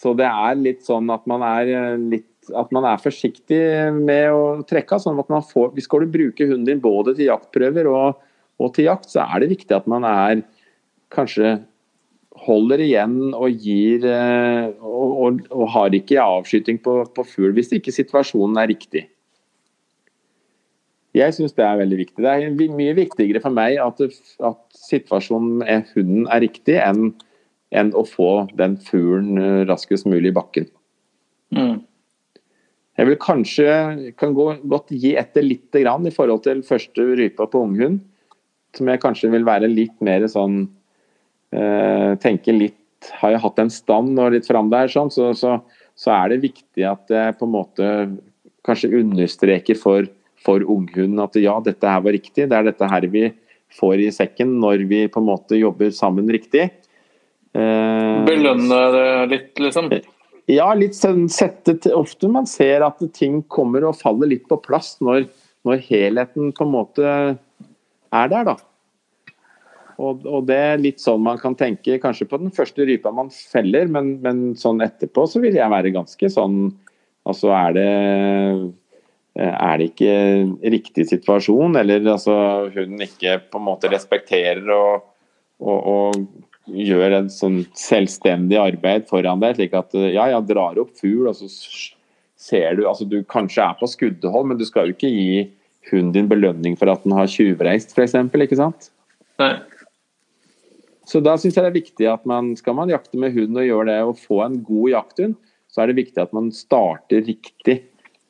[0.00, 3.60] Så det er litt sånn at man er litt at man er forsiktig
[3.94, 5.02] med å trekke av.
[5.04, 8.22] sånn at man får, Hvis skal du bruke hunden din både til jaktprøver og,
[8.58, 10.40] og til jakt, så er det viktig at man er
[11.12, 11.58] kanskje
[12.38, 17.72] holder igjen og gir eh, og, og, og har ikke avskyting på, på fugl hvis
[17.76, 19.08] ikke situasjonen er riktig.
[21.16, 22.22] Jeg syns det er veldig viktig.
[22.22, 24.02] Det er mye viktigere for meg at,
[24.46, 27.10] at situasjonen med hunden er riktig, enn,
[27.74, 30.70] enn å få den fuglen eh, raskest mulig i bakken.
[31.56, 31.80] Mm.
[33.00, 33.72] Jeg vil kanskje
[34.20, 38.04] kan gå, godt gi etter litt grann i forhold til første rypa på unghund.
[38.76, 40.68] Som jeg kanskje vil være litt mer sånn
[41.56, 42.76] eh, tenke litt
[43.20, 45.54] Har jeg hatt en stand og litt fram der, sånn, så, så,
[45.96, 47.86] så, er det viktig at jeg på en måte
[48.66, 50.04] kanskje understreker for,
[50.44, 52.44] for unghunden at ja, dette her var riktig.
[52.50, 53.30] Det er dette her vi
[53.72, 56.68] får i sekken når vi på en måte jobber sammen riktig.
[57.56, 59.90] Eh, Belønne det litt, liksom?
[60.50, 64.58] Ja, litt sånn sette til Ofte man ser at ting kommer og faller litt på
[64.62, 65.28] plass når,
[65.66, 67.14] når helheten på en måte
[68.10, 68.56] er der, da.
[70.00, 73.28] Og, og, det er litt sånn man kan tenke kanskje på den første rypa man
[73.34, 76.70] feller, men, men sånn etterpå så vil jeg være ganske sånn
[77.28, 77.88] Altså er det
[79.40, 80.14] er det ikke
[80.72, 82.34] riktig situasjon, eller altså
[82.74, 85.04] hun ikke på en måte respekterer og,
[85.60, 90.92] og, og gjør en sånn selvstendig arbeid foran deg, slik at ja, jeg drar opp
[90.98, 91.48] fugl, og så
[92.40, 95.46] ser du altså Du kanskje er på skuddehold, men du skal jo ikke gi
[95.90, 98.16] hunden din belønning for at den har tjuvreist, f.eks.
[98.16, 98.90] Ikke sant?
[99.40, 99.54] Nei.
[101.10, 103.66] Så da syns jeg det er viktig at man skal man jakte med hund og
[103.66, 105.34] gjøre det og få en god jakthund,
[105.70, 107.80] så er det viktig at man starter riktig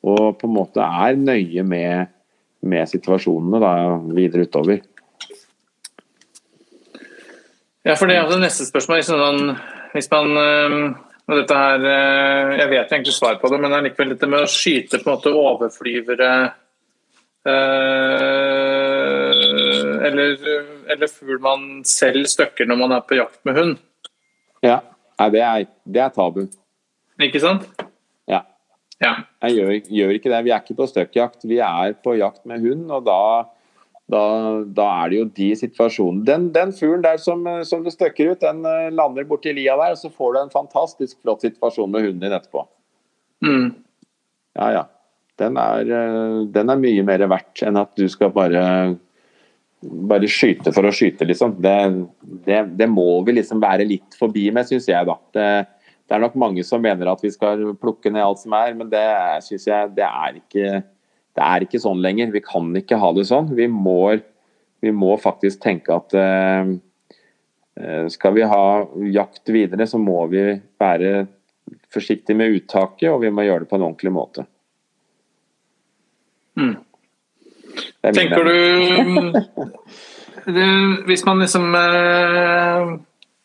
[0.01, 2.09] og på en måte er nøye med,
[2.65, 3.73] med situasjonene da,
[4.17, 4.81] videre utover.
[7.85, 9.01] Ja, for det er det neste spørsmål.
[9.05, 9.53] Sånn,
[9.93, 10.97] hvis man
[11.31, 14.27] og dette her, eh, Jeg vet egentlig svar på det, men det er likevel dette
[14.27, 16.31] med å skyte på en måte overflyvere
[17.45, 18.70] eh,
[20.07, 20.41] eller,
[20.91, 23.77] eller fugl man selv støkker når man er på jakt med hund.
[24.65, 24.81] Ja,
[25.29, 26.45] det er, det er tabu.
[27.21, 27.67] Ikke sant?
[28.29, 28.43] Ja.
[29.01, 29.15] ja.
[29.45, 30.43] Jeg gjør, gjør, ikke det.
[30.45, 32.87] Vi er ikke på støkkjakt, vi er på jakt med hund.
[32.93, 33.19] og da,
[34.11, 34.23] da,
[34.65, 36.25] da er det jo de situasjonene.
[36.27, 39.95] Den, den fuglen der som, som, du støkker ut, den eh, lander borti lia der,
[39.95, 42.65] og så får du en fantastisk flott situasjon med hunden din etterpå.
[43.45, 43.69] Mm.
[44.57, 44.83] Ja, ja.
[45.41, 48.65] Den er, eh, den er mye mer verdt enn at du skal bare
[49.81, 51.55] bare skyte for å skyte, liksom.
[51.63, 51.75] Det,
[52.45, 55.17] det, det må vi liksom være litt forbi med, syns jeg, da.
[55.33, 55.47] Det,
[56.05, 58.91] det, er nok mange som mener at vi skal plukke ned alt som er, men
[58.91, 59.07] det
[59.47, 60.83] syns jeg det er, ikke,
[61.37, 62.33] det er ikke sånn lenger.
[62.35, 63.49] Vi kan ikke ha det sånn.
[63.57, 64.15] Vi må,
[64.85, 66.79] vi må faktisk tenke at eh
[68.09, 68.63] skal vi ha
[69.09, 70.43] jakt videre, så må vi
[70.79, 71.25] være
[71.91, 74.45] forsiktige med uttaket, og vi må gjøre det på en ordentlig måte.
[76.59, 76.75] Mm.
[78.01, 78.55] Tenker du
[81.07, 82.91] Hvis man liksom eh,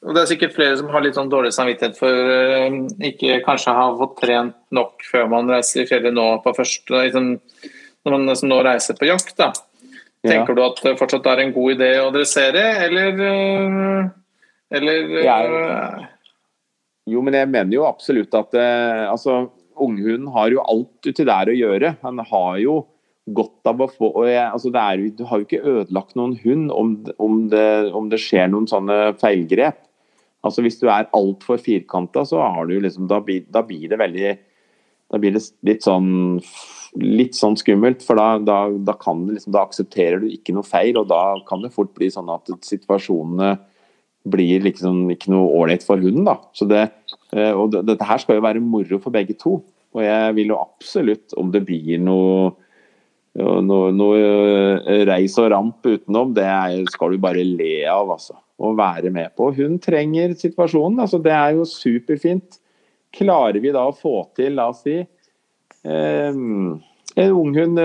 [0.06, 2.76] og Det er sikkert flere som har litt sånn dårlig samvittighet for uh,
[3.08, 7.32] ikke kanskje ha fått trent nok før man reiser i fjellet nå på første liksom,
[8.06, 9.50] Når man liksom nå reiser på jakt, da.
[10.26, 10.58] Tenker ja.
[10.58, 14.06] du at det fortsatt er en god idé å dressere, eller uh,
[14.78, 16.06] Eller jeg,
[17.10, 21.54] Jo, men jeg mener jo absolutt at altså, unghunden har jo alt uti der å
[21.54, 21.92] gjøre.
[22.02, 22.80] Han har jo
[23.26, 26.92] godt av å få jeg, altså er, Du har jo ikke ødelagt noen hund om,
[27.18, 29.80] om, det, om, det, skjer noen sånne feilgrep.
[30.46, 34.00] Altså Hvis du er altfor firkanta, så har du liksom, da, blir, da blir det
[34.02, 34.34] veldig
[35.10, 36.10] Da blir det litt sånn
[36.96, 40.96] litt sånn skummelt, for da, da, da, kan liksom, da aksepterer du ikke noe feil,
[40.96, 43.50] og da kan det fort bli sånn at situasjonene
[44.26, 46.24] blir liksom ikke noe ålreit for hunden.
[46.26, 46.38] da.
[46.56, 46.86] Så det,
[47.36, 49.58] eh, og det, Dette her skal jo være moro for begge to.
[49.96, 52.54] Og jeg vil jo absolutt, om det blir noe
[53.36, 54.20] noe, noe
[54.86, 56.48] eh, reis og ramp utenom, det
[56.92, 58.38] skal du bare le av, altså.
[58.56, 59.50] Og være med på.
[59.52, 61.02] Hun trenger situasjonen.
[61.04, 62.56] altså Det er jo superfint
[63.16, 66.34] klarer vi da å få til, la oss si eh,
[67.16, 67.80] En unghund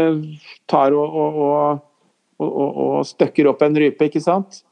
[0.68, 1.84] tar og, og,
[2.42, 4.64] og, og, støkker opp en rype, ikke sant.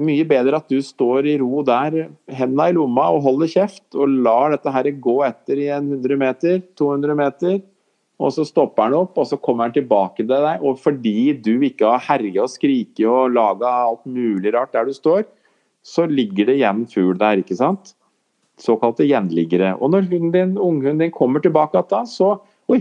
[0.00, 4.14] Mye bedre at du står i ro der, hendene i lomma og holder kjeft, og
[4.24, 7.60] lar dette her gå etter i en 100 meter, 200 meter.
[8.22, 10.62] Og så stopper han opp, og så kommer han tilbake til deg.
[10.62, 14.94] Og fordi du ikke har herja og skriket og laga alt mulig rart der du
[14.94, 15.26] står,
[15.82, 17.96] så ligger det igjen fugl der, ikke sant?
[18.62, 19.74] Såkalte gjenliggere.
[19.82, 22.36] Og når hunden din, unghunden din kommer tilbake igjen, så
[22.70, 22.78] Oi,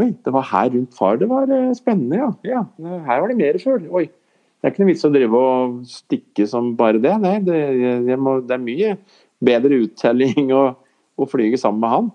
[0.00, 2.30] oi, det var her rundt far det var eh, spennende, ja.
[2.42, 2.62] ja
[3.04, 3.84] her var det mer fugl.
[3.92, 4.06] Oi.
[4.08, 7.12] Det er ikke noe vits å drive og stikke som bare det.
[7.22, 7.58] Nei, det,
[8.08, 8.94] det, må, det er mye
[9.44, 10.64] bedre uttelling å,
[11.16, 12.10] å flyge sammen med han.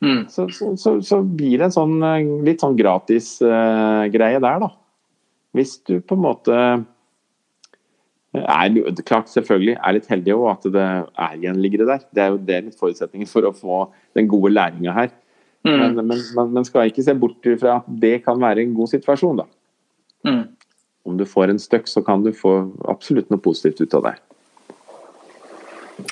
[0.00, 0.22] Mm.
[0.32, 4.62] Så, så, så, så, blir det en sånn eh, litt sånn gratis uh, greie der,
[4.62, 4.70] da.
[5.56, 6.56] Hvis du på en måte
[8.38, 12.04] er klart selvfølgelig er litt heldig òg at det er gjenliggere der.
[12.14, 13.80] Det er jo det litt forutsetningen for å få
[14.18, 15.10] den gode læringa her.
[15.66, 15.96] Mm.
[15.96, 19.42] Men, men, men skal ikke se bort fra at det kan være en god situasjon,
[19.42, 19.48] da.
[20.28, 20.44] Mm.
[21.10, 22.54] Om du får en støkk, så kan du få
[22.88, 24.14] absolutt noe positivt ut av det.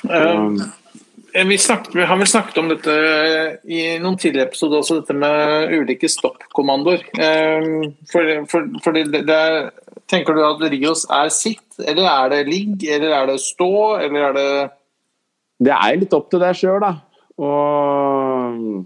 [0.09, 0.59] Um,
[1.33, 2.95] vi, snakket, vi, har vel snakket om dette
[3.69, 7.05] i noen tidligere episoder også, dette med ulike stoppkommandoer.
[7.15, 9.69] Um, for, for, for det, det er,
[10.09, 14.29] tenker du at Rios er sitt eller er det ligg, eller er det stå, eller
[14.29, 14.49] er det
[15.69, 16.93] Det er litt opp til deg sjøl, da.
[17.39, 18.83] Og,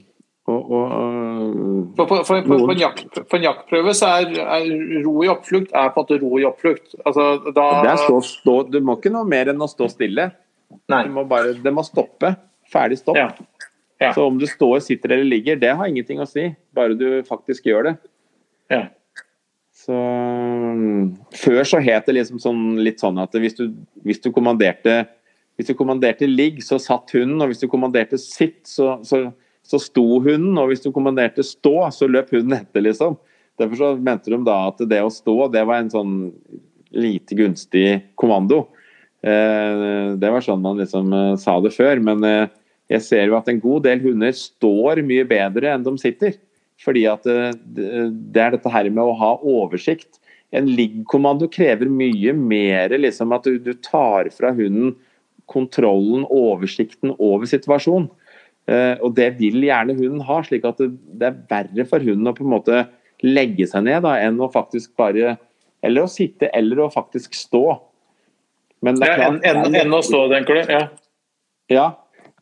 [0.49, 4.69] og, og for, for, en jakt, for, en jaktprøve så er, er,
[5.05, 6.95] ro i oppflukt er på en måte ro i oppflukt.
[7.05, 7.95] Altså, da...
[8.01, 10.31] stå, stå, du må ikke noe mer enn å stå stille.
[10.91, 11.03] Nei.
[11.13, 12.33] Må bare, det må stoppe.
[12.73, 13.19] Ferdig stopp.
[13.19, 13.29] Ja.
[14.01, 14.11] Ja.
[14.15, 16.49] Så om du står, sitter eller ligger, det har ingenting å si.
[16.75, 17.95] Bare du faktisk gjør det.
[18.73, 18.83] Ja.
[19.73, 19.95] Så
[21.35, 23.67] Før så het det liksom sånn, litt sånn at hvis du,
[24.05, 25.03] hvis du, kommanderte
[25.57, 29.27] hvis du kommanderte ligg, så satt hunden, og hvis du kommanderte sitt, så, så,
[29.61, 30.57] så, sto hunden.
[30.57, 33.19] Og hvis du kommanderte stå, så løp hunden etter, liksom.
[33.61, 36.15] Derfor så mente de da at det å stå, det var en sånn
[36.93, 38.63] lite gunstig kommando.
[39.23, 42.01] Eh, det var sånn man liksom eh, sa det før.
[42.03, 42.49] Men eh,
[42.91, 46.35] jeg ser jo at en god del hunder står mye bedre enn de sitter.
[46.83, 47.85] Fordi at det,
[48.35, 50.17] er dette her med å ha oversikt.
[50.53, 54.91] En liggkommando krever mye mer liksom at du, tar fra hunden
[55.49, 58.09] kontrollen, oversikten over situasjonen.
[59.05, 62.43] Og det vil gjerne hunden ha, slik at det, er verre for hunden å på
[62.43, 62.83] en måte
[63.23, 65.37] legge seg ned da, enn å faktisk bare
[65.83, 67.77] Eller å sitte, eller å faktisk stå.
[68.83, 70.73] Men det er klart, ja, enn en, en å stå, tenker du?
[70.73, 70.87] Ja.
[71.71, 71.85] ja.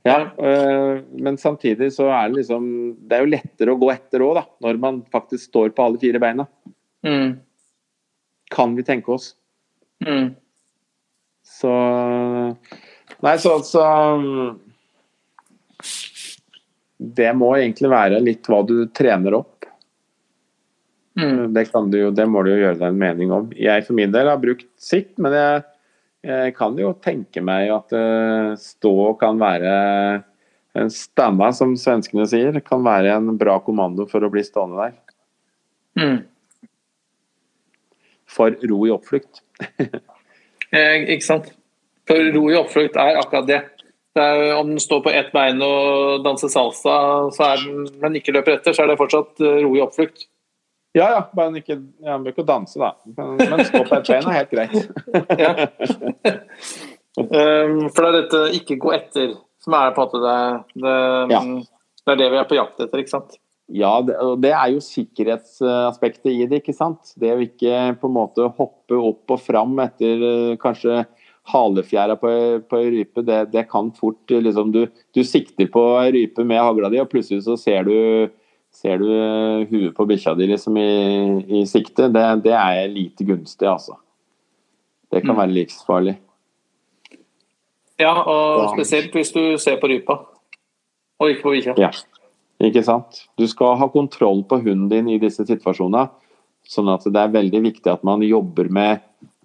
[0.01, 2.63] Ja, øh, men samtidig så er det liksom
[3.05, 4.43] Det er jo lettere å gå etter òg, da.
[4.65, 6.47] Når man faktisk står på alle fire beina.
[7.05, 7.35] Mm.
[8.51, 9.35] Kan vi tenke oss.
[10.01, 10.33] Mm.
[11.45, 11.71] Så
[13.21, 13.85] Nei, så, altså
[16.97, 19.67] Det må egentlig være litt hva du trener opp.
[21.19, 21.51] Mm.
[21.53, 23.49] Det, du jo, det må du jo gjøre deg en mening om.
[23.53, 25.63] Jeg for min del har brukt sitt, men jeg
[26.21, 29.71] jeg kan jo tenke meg at uh, stå kan være
[30.77, 34.93] en stamma, som svenskene sier, kan være en bra kommando for å bli stående der.
[35.99, 36.19] Mm.
[38.31, 39.41] For ro i oppflukt.
[40.77, 41.51] eh, ikke sant.
[42.07, 43.59] For ro i oppflukt er akkurat det.
[44.15, 46.95] det er, om den står på ett bein og danser salsa,
[47.35, 50.29] så er den, men ikke løper etter, så er det fortsatt uh, ro i oppflukt.
[50.97, 51.19] Ja, ja.
[51.35, 52.91] Bare ikke, ja, bør ikke danse, da.
[53.15, 54.75] Men, men stå på et bein er helt greit.
[55.45, 55.53] ja.
[57.21, 60.41] um, for det er dette 'ikke gå etter' som er på måte det,
[60.81, 60.97] det,
[61.31, 61.39] ja.
[62.01, 63.37] det er det vi er på jakt etter, ikke sant?
[63.71, 67.13] Ja, det, det, er jo sikkerhetsaspektet i det, ikke sant.
[67.15, 71.05] Det å ikke på en måte hoppe opp og fram etter uh, kanskje
[71.51, 72.31] halefjæra på,
[72.69, 74.83] på ei rype, det, det, kan fort liksom du,
[75.15, 77.95] du sikter på ei rype med hagla di, og plutselig så ser du
[78.71, 80.91] Ser du eh, huet på bikkja di liksom i,
[81.59, 83.97] i sikte, det, det, er lite gunstig, altså.
[85.11, 85.41] Det kan mm.
[85.41, 86.15] være livsfarlig.
[88.01, 90.17] Ja, og spesielt hvis du ser på rypa,
[91.21, 91.75] og ikke på bikkja.
[91.77, 91.91] Ja,
[92.63, 93.25] ikke sant.
[93.37, 96.07] Du skal ha kontroll på hunden din i disse situasjonene.
[96.71, 99.01] Sånn at det er veldig viktig at man jobber med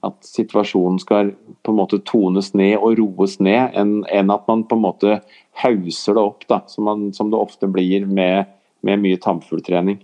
[0.06, 1.32] at situasjonen skal
[1.64, 5.16] på en måte tones ned og roes ned, enn, enn at man på en måte
[5.62, 8.52] hauser det opp, da, som, man, som det ofte blir med
[8.86, 10.00] med mye tamfugltrening.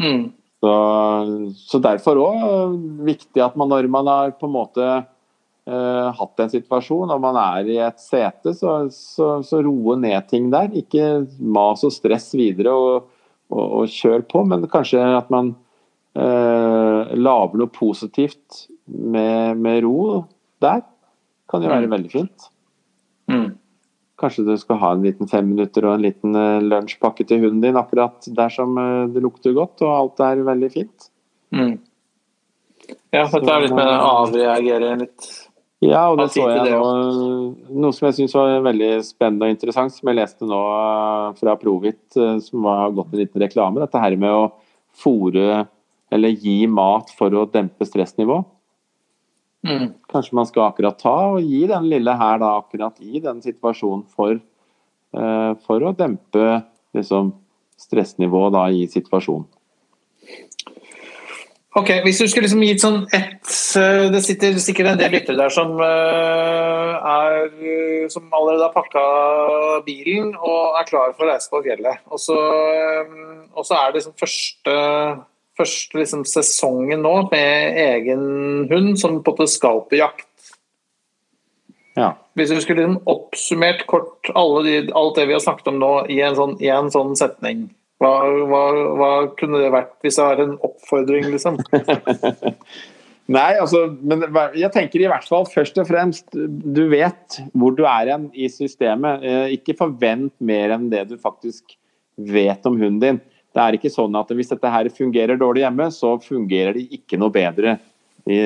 [0.00, 0.30] Mm.
[0.62, 0.74] Så,
[1.58, 2.76] så, derfor òg
[3.06, 4.84] viktig at man når man har på en måte
[5.66, 10.28] eh, hatt en situasjon og man er i et sete, så, så, så roe ned
[10.30, 10.70] ting der.
[10.78, 13.10] Ikke mas og stress videre og,
[13.50, 15.54] og, og kjør på, men kanskje at man
[16.14, 20.22] eh, lager noe positivt med, med, ro
[20.62, 20.86] der.
[21.50, 21.96] Kan jo være mm.
[21.96, 22.48] veldig fint.
[23.30, 23.48] Mm.
[24.22, 27.62] Kanskje du skal ha en liten fem minutter og en liten uh, lunsjpakke til hunden
[27.64, 31.08] din akkurat dersom uh, det lukter godt og alt er veldig fint.
[31.52, 31.74] Mm.
[33.12, 35.26] Ja, dette er litt med å avreagere litt.
[35.82, 36.90] Ja, og det så jeg nå.
[37.82, 40.60] Noe som jeg syns var veldig spennende og interessant, som jeg leste nå
[41.40, 42.02] fra Provit,
[42.46, 43.82] som har gått en liten reklame.
[43.82, 44.44] Dette her med å
[45.02, 45.64] fòre
[46.12, 48.42] eller gi mat for å dempe stressnivå.
[49.62, 49.92] Mm.
[50.10, 54.04] Kanskje man skal akkurat ta og gi den lille her da, akkurat i den situasjonen
[54.10, 54.40] for,
[55.14, 56.62] uh, for å dempe
[56.96, 57.34] liksom,
[57.80, 59.46] stressnivået da, i situasjonen.
[61.72, 65.38] Ok, Hvis du skulle liksom gitt sånn ett eh, Det sitter sikkert en del lyttere
[65.38, 69.04] der som, eh, er, som allerede har pakka
[69.86, 72.02] bilen og er klar for å reise på fjellet.
[72.12, 72.36] Og så,
[73.56, 74.76] og så er det liksom første
[75.58, 78.24] første liksom, sesongen nå med egen
[78.70, 80.28] hund som på en måte skal på jakt.
[81.98, 82.14] Ja.
[82.38, 84.30] Hvis du skulle liksom oppsummert kort
[84.64, 87.66] de, alt det vi har snakket om nå i en sånn, i en sånn setning,
[88.02, 88.14] hva,
[88.48, 88.62] hva,
[88.98, 91.60] hva, kunne det vært hvis det var en oppfordring, liksom?
[93.32, 94.24] Nei, altså, men
[94.58, 98.48] jeg tenker i hvert fall først og fremst Du vet hvor du er igjen i
[98.50, 99.22] systemet.
[99.22, 101.76] Eh, ikke forvent mer enn det du faktisk
[102.18, 103.20] vet om hunden din.
[103.52, 107.18] Det er ikke sånn at hvis dette her fungerer dårlig hjemme, så fungerer det ikke
[107.20, 107.76] noe bedre
[108.24, 108.38] i,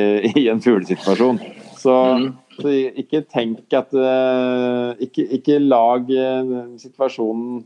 [0.42, 1.38] i en fuglesituasjon.
[1.76, 2.28] Så, mm.
[2.58, 7.60] så, ikke tenk at uh, ikke, ikke, lag uh, situasjonen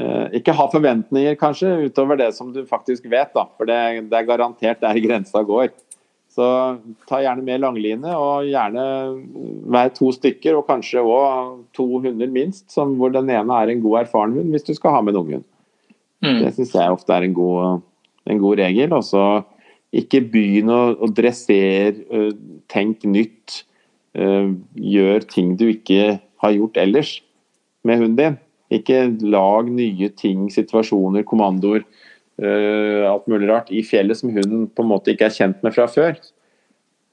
[0.00, 3.32] uh, Ikke ha forventninger, kanskje, utover det som du faktisk vet.
[3.36, 3.78] Da, for det,
[4.10, 5.70] det er garantert der grensa går.
[6.38, 6.46] Så
[7.08, 8.82] ta gjerne med langline, og gjerne
[9.72, 13.80] vær to stykker, og kanskje òg to hunder minst, som, hvor den ene er en
[13.82, 15.46] god erfaren hund, hvis du skal ha med en unghund.
[16.24, 16.40] Mm.
[16.42, 17.84] Det syns jeg ofte er en god,
[18.26, 18.94] en god regel.
[18.96, 19.24] Og så
[19.94, 22.28] ikke begynn å, å dressere,
[22.70, 23.62] tenk nytt.
[24.18, 27.18] Gjør ting du ikke har gjort ellers
[27.86, 28.38] med hunden din.
[28.74, 31.86] Ikke lag nye ting, situasjoner, kommandoer,
[32.38, 35.86] alt mulig rart i fjellet som hunden på en måte ikke er kjent med fra
[35.90, 36.18] før.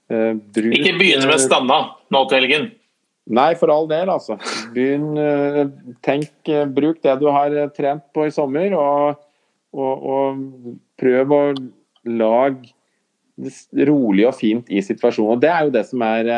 [0.09, 1.79] Bruk, ikke begynne med stanna
[2.13, 2.67] nå til helgen.
[3.25, 4.37] Nei, for all del, altså.
[4.75, 5.63] Begynn, eh,
[6.05, 9.23] tenk, eh, bruk det du har eh, trent på i sommer, og,
[9.73, 11.43] og, og prøv å
[12.05, 12.73] lage
[13.89, 15.33] rolig og fint i situasjonen.
[15.33, 16.29] Og Det er jo det som er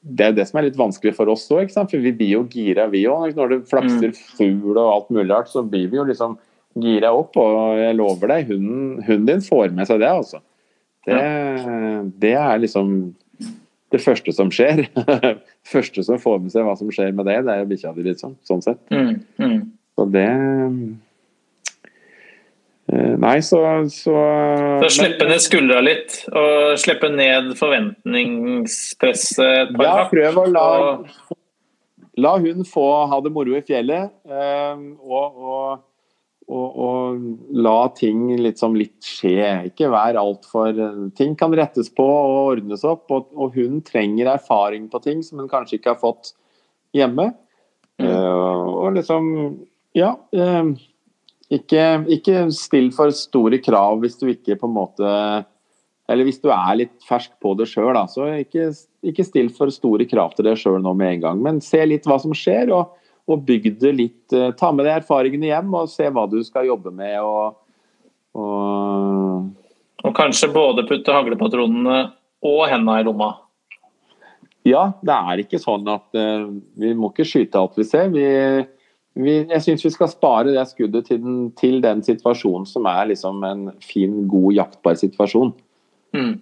[0.00, 2.86] det er det som er litt vanskelig for oss òg, for vi blir jo gira
[2.92, 3.34] vi òg.
[3.34, 4.20] Når det flakser mm.
[4.36, 6.36] fugl og alt mulig rart, så blir vi jo liksom
[6.78, 7.34] gira opp.
[7.40, 10.44] Og jeg lover deg, hunden, hunden din får med seg det, altså.
[11.08, 11.18] Det,
[12.20, 12.94] det er liksom
[13.90, 14.76] det første som skjer.
[15.72, 18.32] første som får med seg hva som skjer med det, det er bikkja di, liksom.
[18.46, 18.80] Sånn sett.
[18.92, 19.60] Mm, mm.
[19.98, 20.30] Så det
[22.90, 23.58] eh, Nei, så
[23.92, 24.14] Så,
[24.84, 30.68] så slippe ned skuldra litt, og slippe ned forventningspresset Ja, prøv å la,
[32.20, 35.66] la hun få ha det moro i fjellet, eh, og, og
[36.50, 37.22] og,
[37.54, 39.70] la ting liksom litt skje.
[39.70, 40.74] Ikke vær altfor
[41.18, 45.42] Ting kan rettes på og ordnes opp, og, og, hun trenger erfaring på ting som
[45.42, 46.32] hun kanskje ikke har fått
[46.96, 47.30] hjemme.
[48.00, 48.08] Mm.
[48.08, 49.30] Uh, og liksom
[49.96, 50.14] Ja.
[50.34, 50.74] Uh,
[51.50, 55.08] ikke, ikke, still for store krav hvis du ikke på en måte
[56.06, 58.68] Eller hvis du er litt fersk på det sjøl, så ikke,
[59.06, 61.42] ikke still for store krav til deg sjøl nå med en gang.
[61.42, 62.72] Men se litt hva som skjer.
[62.74, 62.96] og
[63.30, 66.68] og bygg det litt eh, Ta med deg erfaringene hjem og se hva du skal
[66.68, 67.18] jobbe med.
[67.20, 67.60] og,
[68.38, 69.50] og,
[70.04, 72.02] og kanskje både putte haglepatronene
[72.46, 73.30] og hendene i lomma?
[74.68, 76.50] Ja, det er ikke sånn at uh,
[76.80, 78.10] vi må ikke skyte alt vi ser.
[78.12, 78.26] Vi,
[79.20, 83.08] vi, jeg syns vi skal spare det skuddet til den, til den, situasjonen som er
[83.08, 85.54] liksom en fin, god, jaktbar situasjon.
[86.16, 86.34] Mm.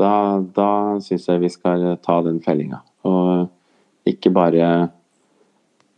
[0.00, 0.14] Da,
[0.56, 0.70] da
[1.04, 2.80] syns jeg vi skal ta den fellinga.
[3.04, 4.70] Og ikke bare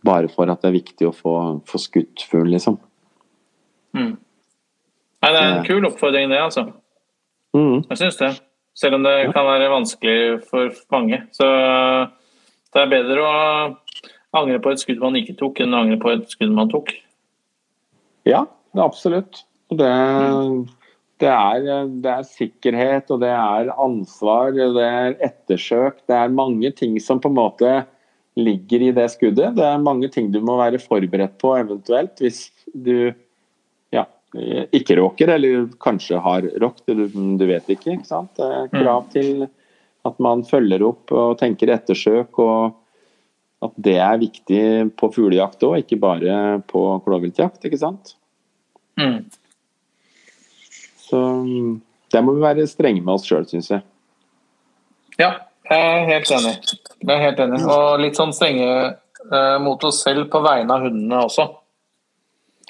[0.06, 1.34] bare for at det er viktig å få,
[1.68, 2.78] få skutt fugl, liksom.
[3.96, 4.14] Mm.
[5.24, 6.68] Nei, det er en kul oppfordring, det, altså.
[7.56, 7.86] Mm.
[7.88, 8.34] Jeg syns det.
[8.76, 10.18] Selv om det kan være vanskelig
[10.50, 11.22] for mange.
[11.32, 11.46] Så
[12.76, 13.36] det er bedre å
[14.36, 16.92] angre på et skudd man ikke tok, enn å angre på et skudd man tok.
[18.28, 18.44] Ja,
[18.76, 19.44] absolutt.
[19.72, 19.88] Det,
[21.22, 26.02] det, er, det er sikkerhet, og det er ansvar, det er ettersøk.
[26.04, 27.72] Det er mange ting som på en måte
[28.36, 29.54] ligger i det skuddet.
[29.56, 33.12] Det er mange ting du må være forberedt på eventuelt hvis du
[33.94, 34.04] ja,
[34.76, 36.84] ikke råker, eller kanskje har råkt.
[36.88, 37.96] Du, du, vet ikke.
[37.96, 38.34] ikke sant?
[38.36, 39.12] Det er krav mm.
[39.14, 39.46] til
[40.06, 42.38] at man følger opp og tenker ettersøk.
[42.42, 42.82] og
[43.64, 44.62] at det er viktig
[45.00, 47.64] på fuglejakt òg, ikke bare på klovviltjakt.
[47.64, 48.12] Ikke sant?
[49.00, 49.24] Mm.
[51.00, 51.20] Så
[52.12, 53.84] der må vi være strenge med oss sjøl, syns jeg.
[55.16, 55.32] Ja,
[55.66, 56.54] Jeg er helt enig.
[57.02, 57.60] Jeg er helt enig.
[57.66, 61.48] Og litt sånn strenge eh, mot oss selv på vegne av hundene også.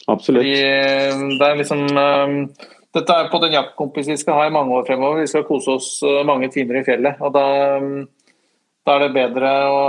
[0.07, 0.41] Absolutt.
[0.41, 2.37] Fordi eh, det er liksom eh,
[2.97, 5.21] Dette er på den jaktkompisen vi skal ha i mange år fremover.
[5.21, 5.89] Vi skal kose oss
[6.25, 7.19] mange timer i fjellet.
[7.21, 7.43] og da,
[7.77, 8.07] um,
[8.89, 9.83] da er det bedre å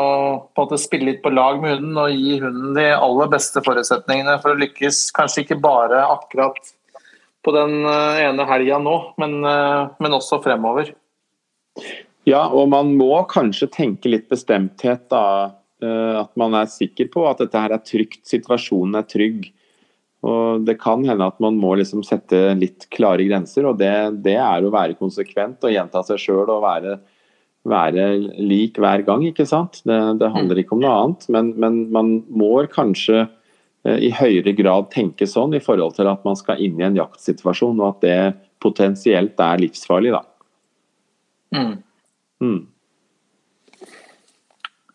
[0.51, 3.63] på en måte spille litt på lag med hunden og gi hunden de aller beste
[3.63, 4.99] forutsetningene for å lykkes.
[5.15, 6.59] Kanskje ikke bare akkurat
[7.47, 10.91] på den ene helga nå, men, men også fremover.
[12.27, 15.53] Ja, og man må kanskje tenke litt bestemthet, da.
[15.77, 19.45] At man er sikker på at dette her er trygt, situasjonen er trygg.
[20.25, 23.93] Og Det kan hende at man må liksom sette litt klare grenser, og det,
[24.25, 26.97] det er å være konsekvent og gjenta seg sjøl og være,
[27.67, 28.07] være,
[28.41, 29.27] lik hver gang.
[29.29, 29.83] ikke sant?
[29.85, 34.55] Det, det handler ikke om noe annet, men, men, man må kanskje eh, i høyere
[34.57, 38.07] grad tenke sånn i forhold til at man skal inn i en jaktsituasjon, og at
[38.07, 38.19] det
[38.63, 40.17] potensielt er livsfarlig.
[40.17, 40.25] da.
[41.53, 41.75] Mm.
[42.43, 42.67] Mm.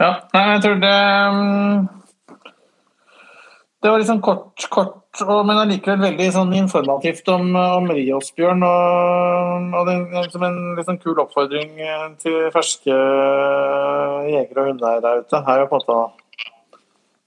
[0.02, 0.96] Ja, jeg tror det
[1.34, 1.88] mm,
[3.82, 8.62] Det var liksom kort, kort men allikevel veldig sånn informativt om, om Riosbjørn.
[8.64, 11.74] Og, og det er som en liksom kul oppfordring
[12.22, 12.94] til ferske
[14.30, 15.42] jegere og hundeeiere der ute.
[15.48, 15.98] Her er på en måte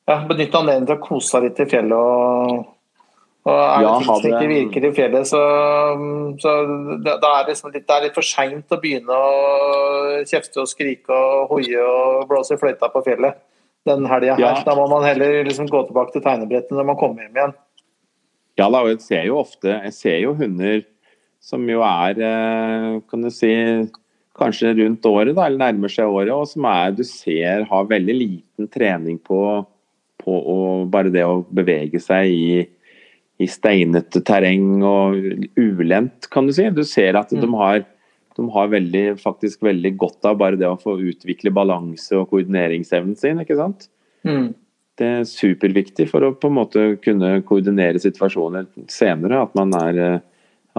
[0.07, 1.93] ja, benytte anledningen til å kose seg litt i fjellet.
[1.93, 2.74] og
[3.45, 5.41] og er det ja, ting som ikke virker i fjellet, så,
[6.41, 6.53] så
[7.05, 10.71] da er det, liksom litt, det er litt for seint å begynne å kjefte og
[10.71, 13.37] skrike og hoie og blåse i fløyta på fjellet
[13.85, 14.41] den helga her.
[14.41, 14.63] Ja.
[14.65, 17.55] Da må man heller liksom gå tilbake til tegnebrettet når man kommer hjem igjen.
[18.57, 20.85] Ja da, og jeg ser jo ofte Jeg ser jo hunder
[21.43, 23.51] som jo er eh, kan du si
[24.35, 28.15] kanskje rundt året, da, eller nærmer seg året, og som er, du ser har veldig
[28.17, 29.39] liten trening på,
[30.19, 30.57] på å,
[30.91, 32.47] bare det å bevege seg i,
[33.41, 35.17] i steinete terreng og
[35.59, 36.67] ulendt, kan du si.
[36.71, 37.41] Du ser at mm.
[37.43, 37.81] de har,
[38.37, 43.17] de har veldig, faktisk veldig godt av bare det å få utvikle balanse og koordineringsevnen
[43.19, 43.41] sin.
[43.43, 43.89] ikke sant?
[44.27, 44.53] Mm
[44.99, 49.41] det er superviktig for å på en måte kunne koordinere situasjoner senere.
[49.43, 50.19] At man er, eh,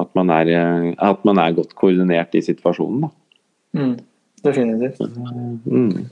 [0.01, 3.11] at man er, eh, at man er godt koordinert i situasjonen.
[3.77, 3.99] Mm,
[4.43, 5.01] definitivt.
[5.67, 6.09] Mm.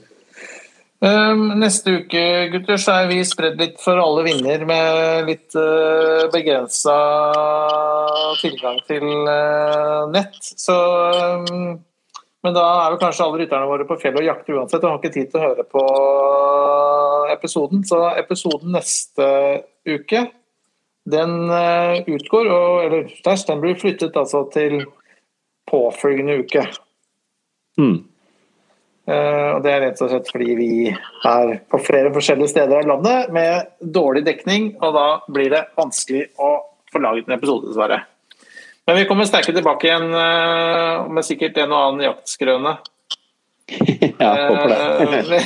[1.05, 2.20] Um, neste uke
[2.55, 6.94] gutter, så er vi spredd litt for alle vinder med litt uh, begrensa
[8.40, 10.38] tilgang til uh, nett.
[10.40, 10.78] Så
[11.44, 11.74] um,
[12.44, 14.98] men da er jo kanskje alle rytterne våre på fjellet og jakter uansett og har
[15.00, 15.84] ikke tid til å høre på
[17.32, 17.84] episoden.
[17.88, 19.28] Så episoden neste
[19.88, 20.26] uke,
[21.09, 23.09] den eh, utgår, og, eller
[23.48, 24.82] den blir flyttet altså til
[25.72, 26.66] påfølgende uke.
[27.80, 27.96] Mm.
[29.05, 32.88] Uh, og Det er rett og slett fordi vi er på flere forskjellige steder i
[32.88, 36.55] landet med dårlig dekning, og da blir det vanskelig å
[36.92, 38.00] få laget en episode, dessverre.
[38.88, 42.74] Men vi kommer sterke tilbake igjen uh, med sikkert en og annen jaktskrøne.
[44.24, 44.72] ja, håper
[45.28, 45.44] det.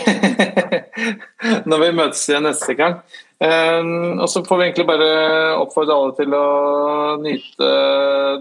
[1.70, 2.98] Når vi møtes igjen neste gang.
[3.38, 5.10] Og så får vi egentlig bare
[5.60, 6.46] oppfordre alle til å
[7.22, 7.68] nyte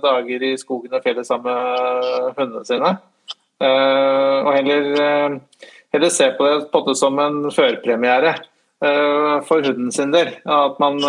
[0.02, 2.96] dager i skogen og fjellet sammen med hundene sine.
[3.58, 5.40] Uh, og heller,
[5.96, 8.38] heller, se på det på som en førpremiere
[8.78, 10.36] for hunden sin del.
[10.46, 11.00] At man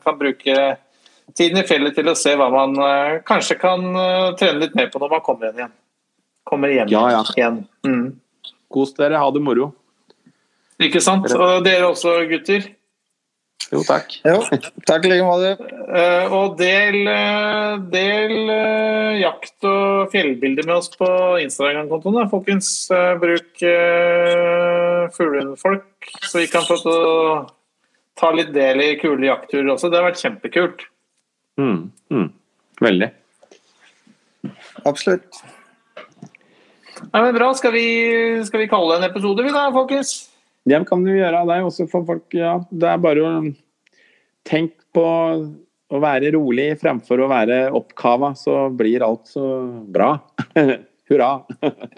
[0.00, 0.54] kan bruke
[1.36, 2.72] tiden i fjellet til å se hva man
[3.28, 3.84] kanskje kan
[4.40, 5.74] trene litt mer på når man kommer hjem igjen.
[6.48, 7.20] Kommer hjem ja, ja.
[7.36, 7.58] igjen.
[7.84, 8.06] Mm.
[8.72, 9.74] Kos dere, ha det moro.
[10.80, 11.28] Ikke sant.
[11.36, 12.64] Og dere også, gutter.
[13.72, 14.18] Jo, takk.
[14.26, 14.42] Jo,
[14.84, 15.54] takk i like måte.
[15.88, 16.98] Uh, og del,
[17.94, 18.34] del
[19.22, 21.08] jakt- og fjellbilder med oss på
[21.40, 22.68] Instagram-kontoen, folkens.
[23.22, 23.64] bruk
[25.16, 26.76] fuglehundfolk, så vi kan få
[28.18, 29.88] ta litt del i kule jaktturer også.
[29.90, 30.86] Det har vært kjempekult.
[31.60, 32.28] Mm, mm.
[32.82, 33.08] Veldig.
[34.88, 35.42] Absolutt.
[37.12, 37.50] Nei, men bra.
[37.58, 37.86] Skal vi,
[38.46, 40.14] skal vi kalle det en episode, vi da, folkens?
[40.68, 41.42] Det kan du gjøre.
[41.48, 42.56] Det er også for folk, ja.
[42.70, 43.32] Det er bare å
[44.46, 45.06] tenke på
[45.92, 49.46] å være rolig fremfor å være oppkava, så blir alt så
[49.92, 50.14] bra.
[51.12, 51.32] Hurra!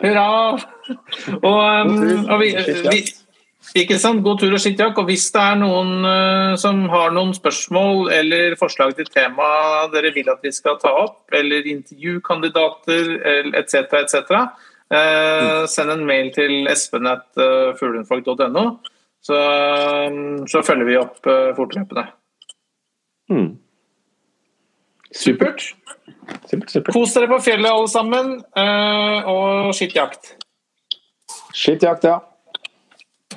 [0.00, 0.28] Hurra!
[1.36, 2.48] Og, um, og vi,
[2.88, 4.24] vi ikke sant?
[4.24, 4.98] God tur og skittjakk.
[4.98, 9.46] Og hvis det er noen uh, som har noen spørsmål eller forslag til tema
[9.94, 13.14] dere vil at vi skal ta opp, eller intervjukandidater
[13.60, 14.46] etc., etc.,
[14.94, 18.64] uh, send en mail til espen.fuglehundfolk.no,
[19.24, 19.38] så,
[20.10, 22.04] um, så, følger vi opp uh, fortløpende.
[23.32, 23.50] Mm.
[25.14, 25.64] Supert.
[26.50, 26.92] Supert, supert.
[26.94, 30.34] Kos dere på fjellet alle sammen, uh, og skittjakt.
[31.54, 32.18] Skittjakt, ja.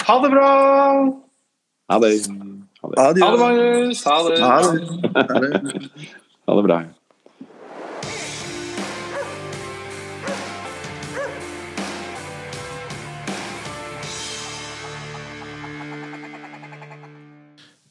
[0.07, 0.51] Ha det bra!
[1.91, 2.11] Ha det.
[2.81, 4.03] Ha det, ha det Magnus.
[4.05, 4.41] Ha det.
[4.43, 4.71] Ha det.
[6.47, 6.79] ha det bra.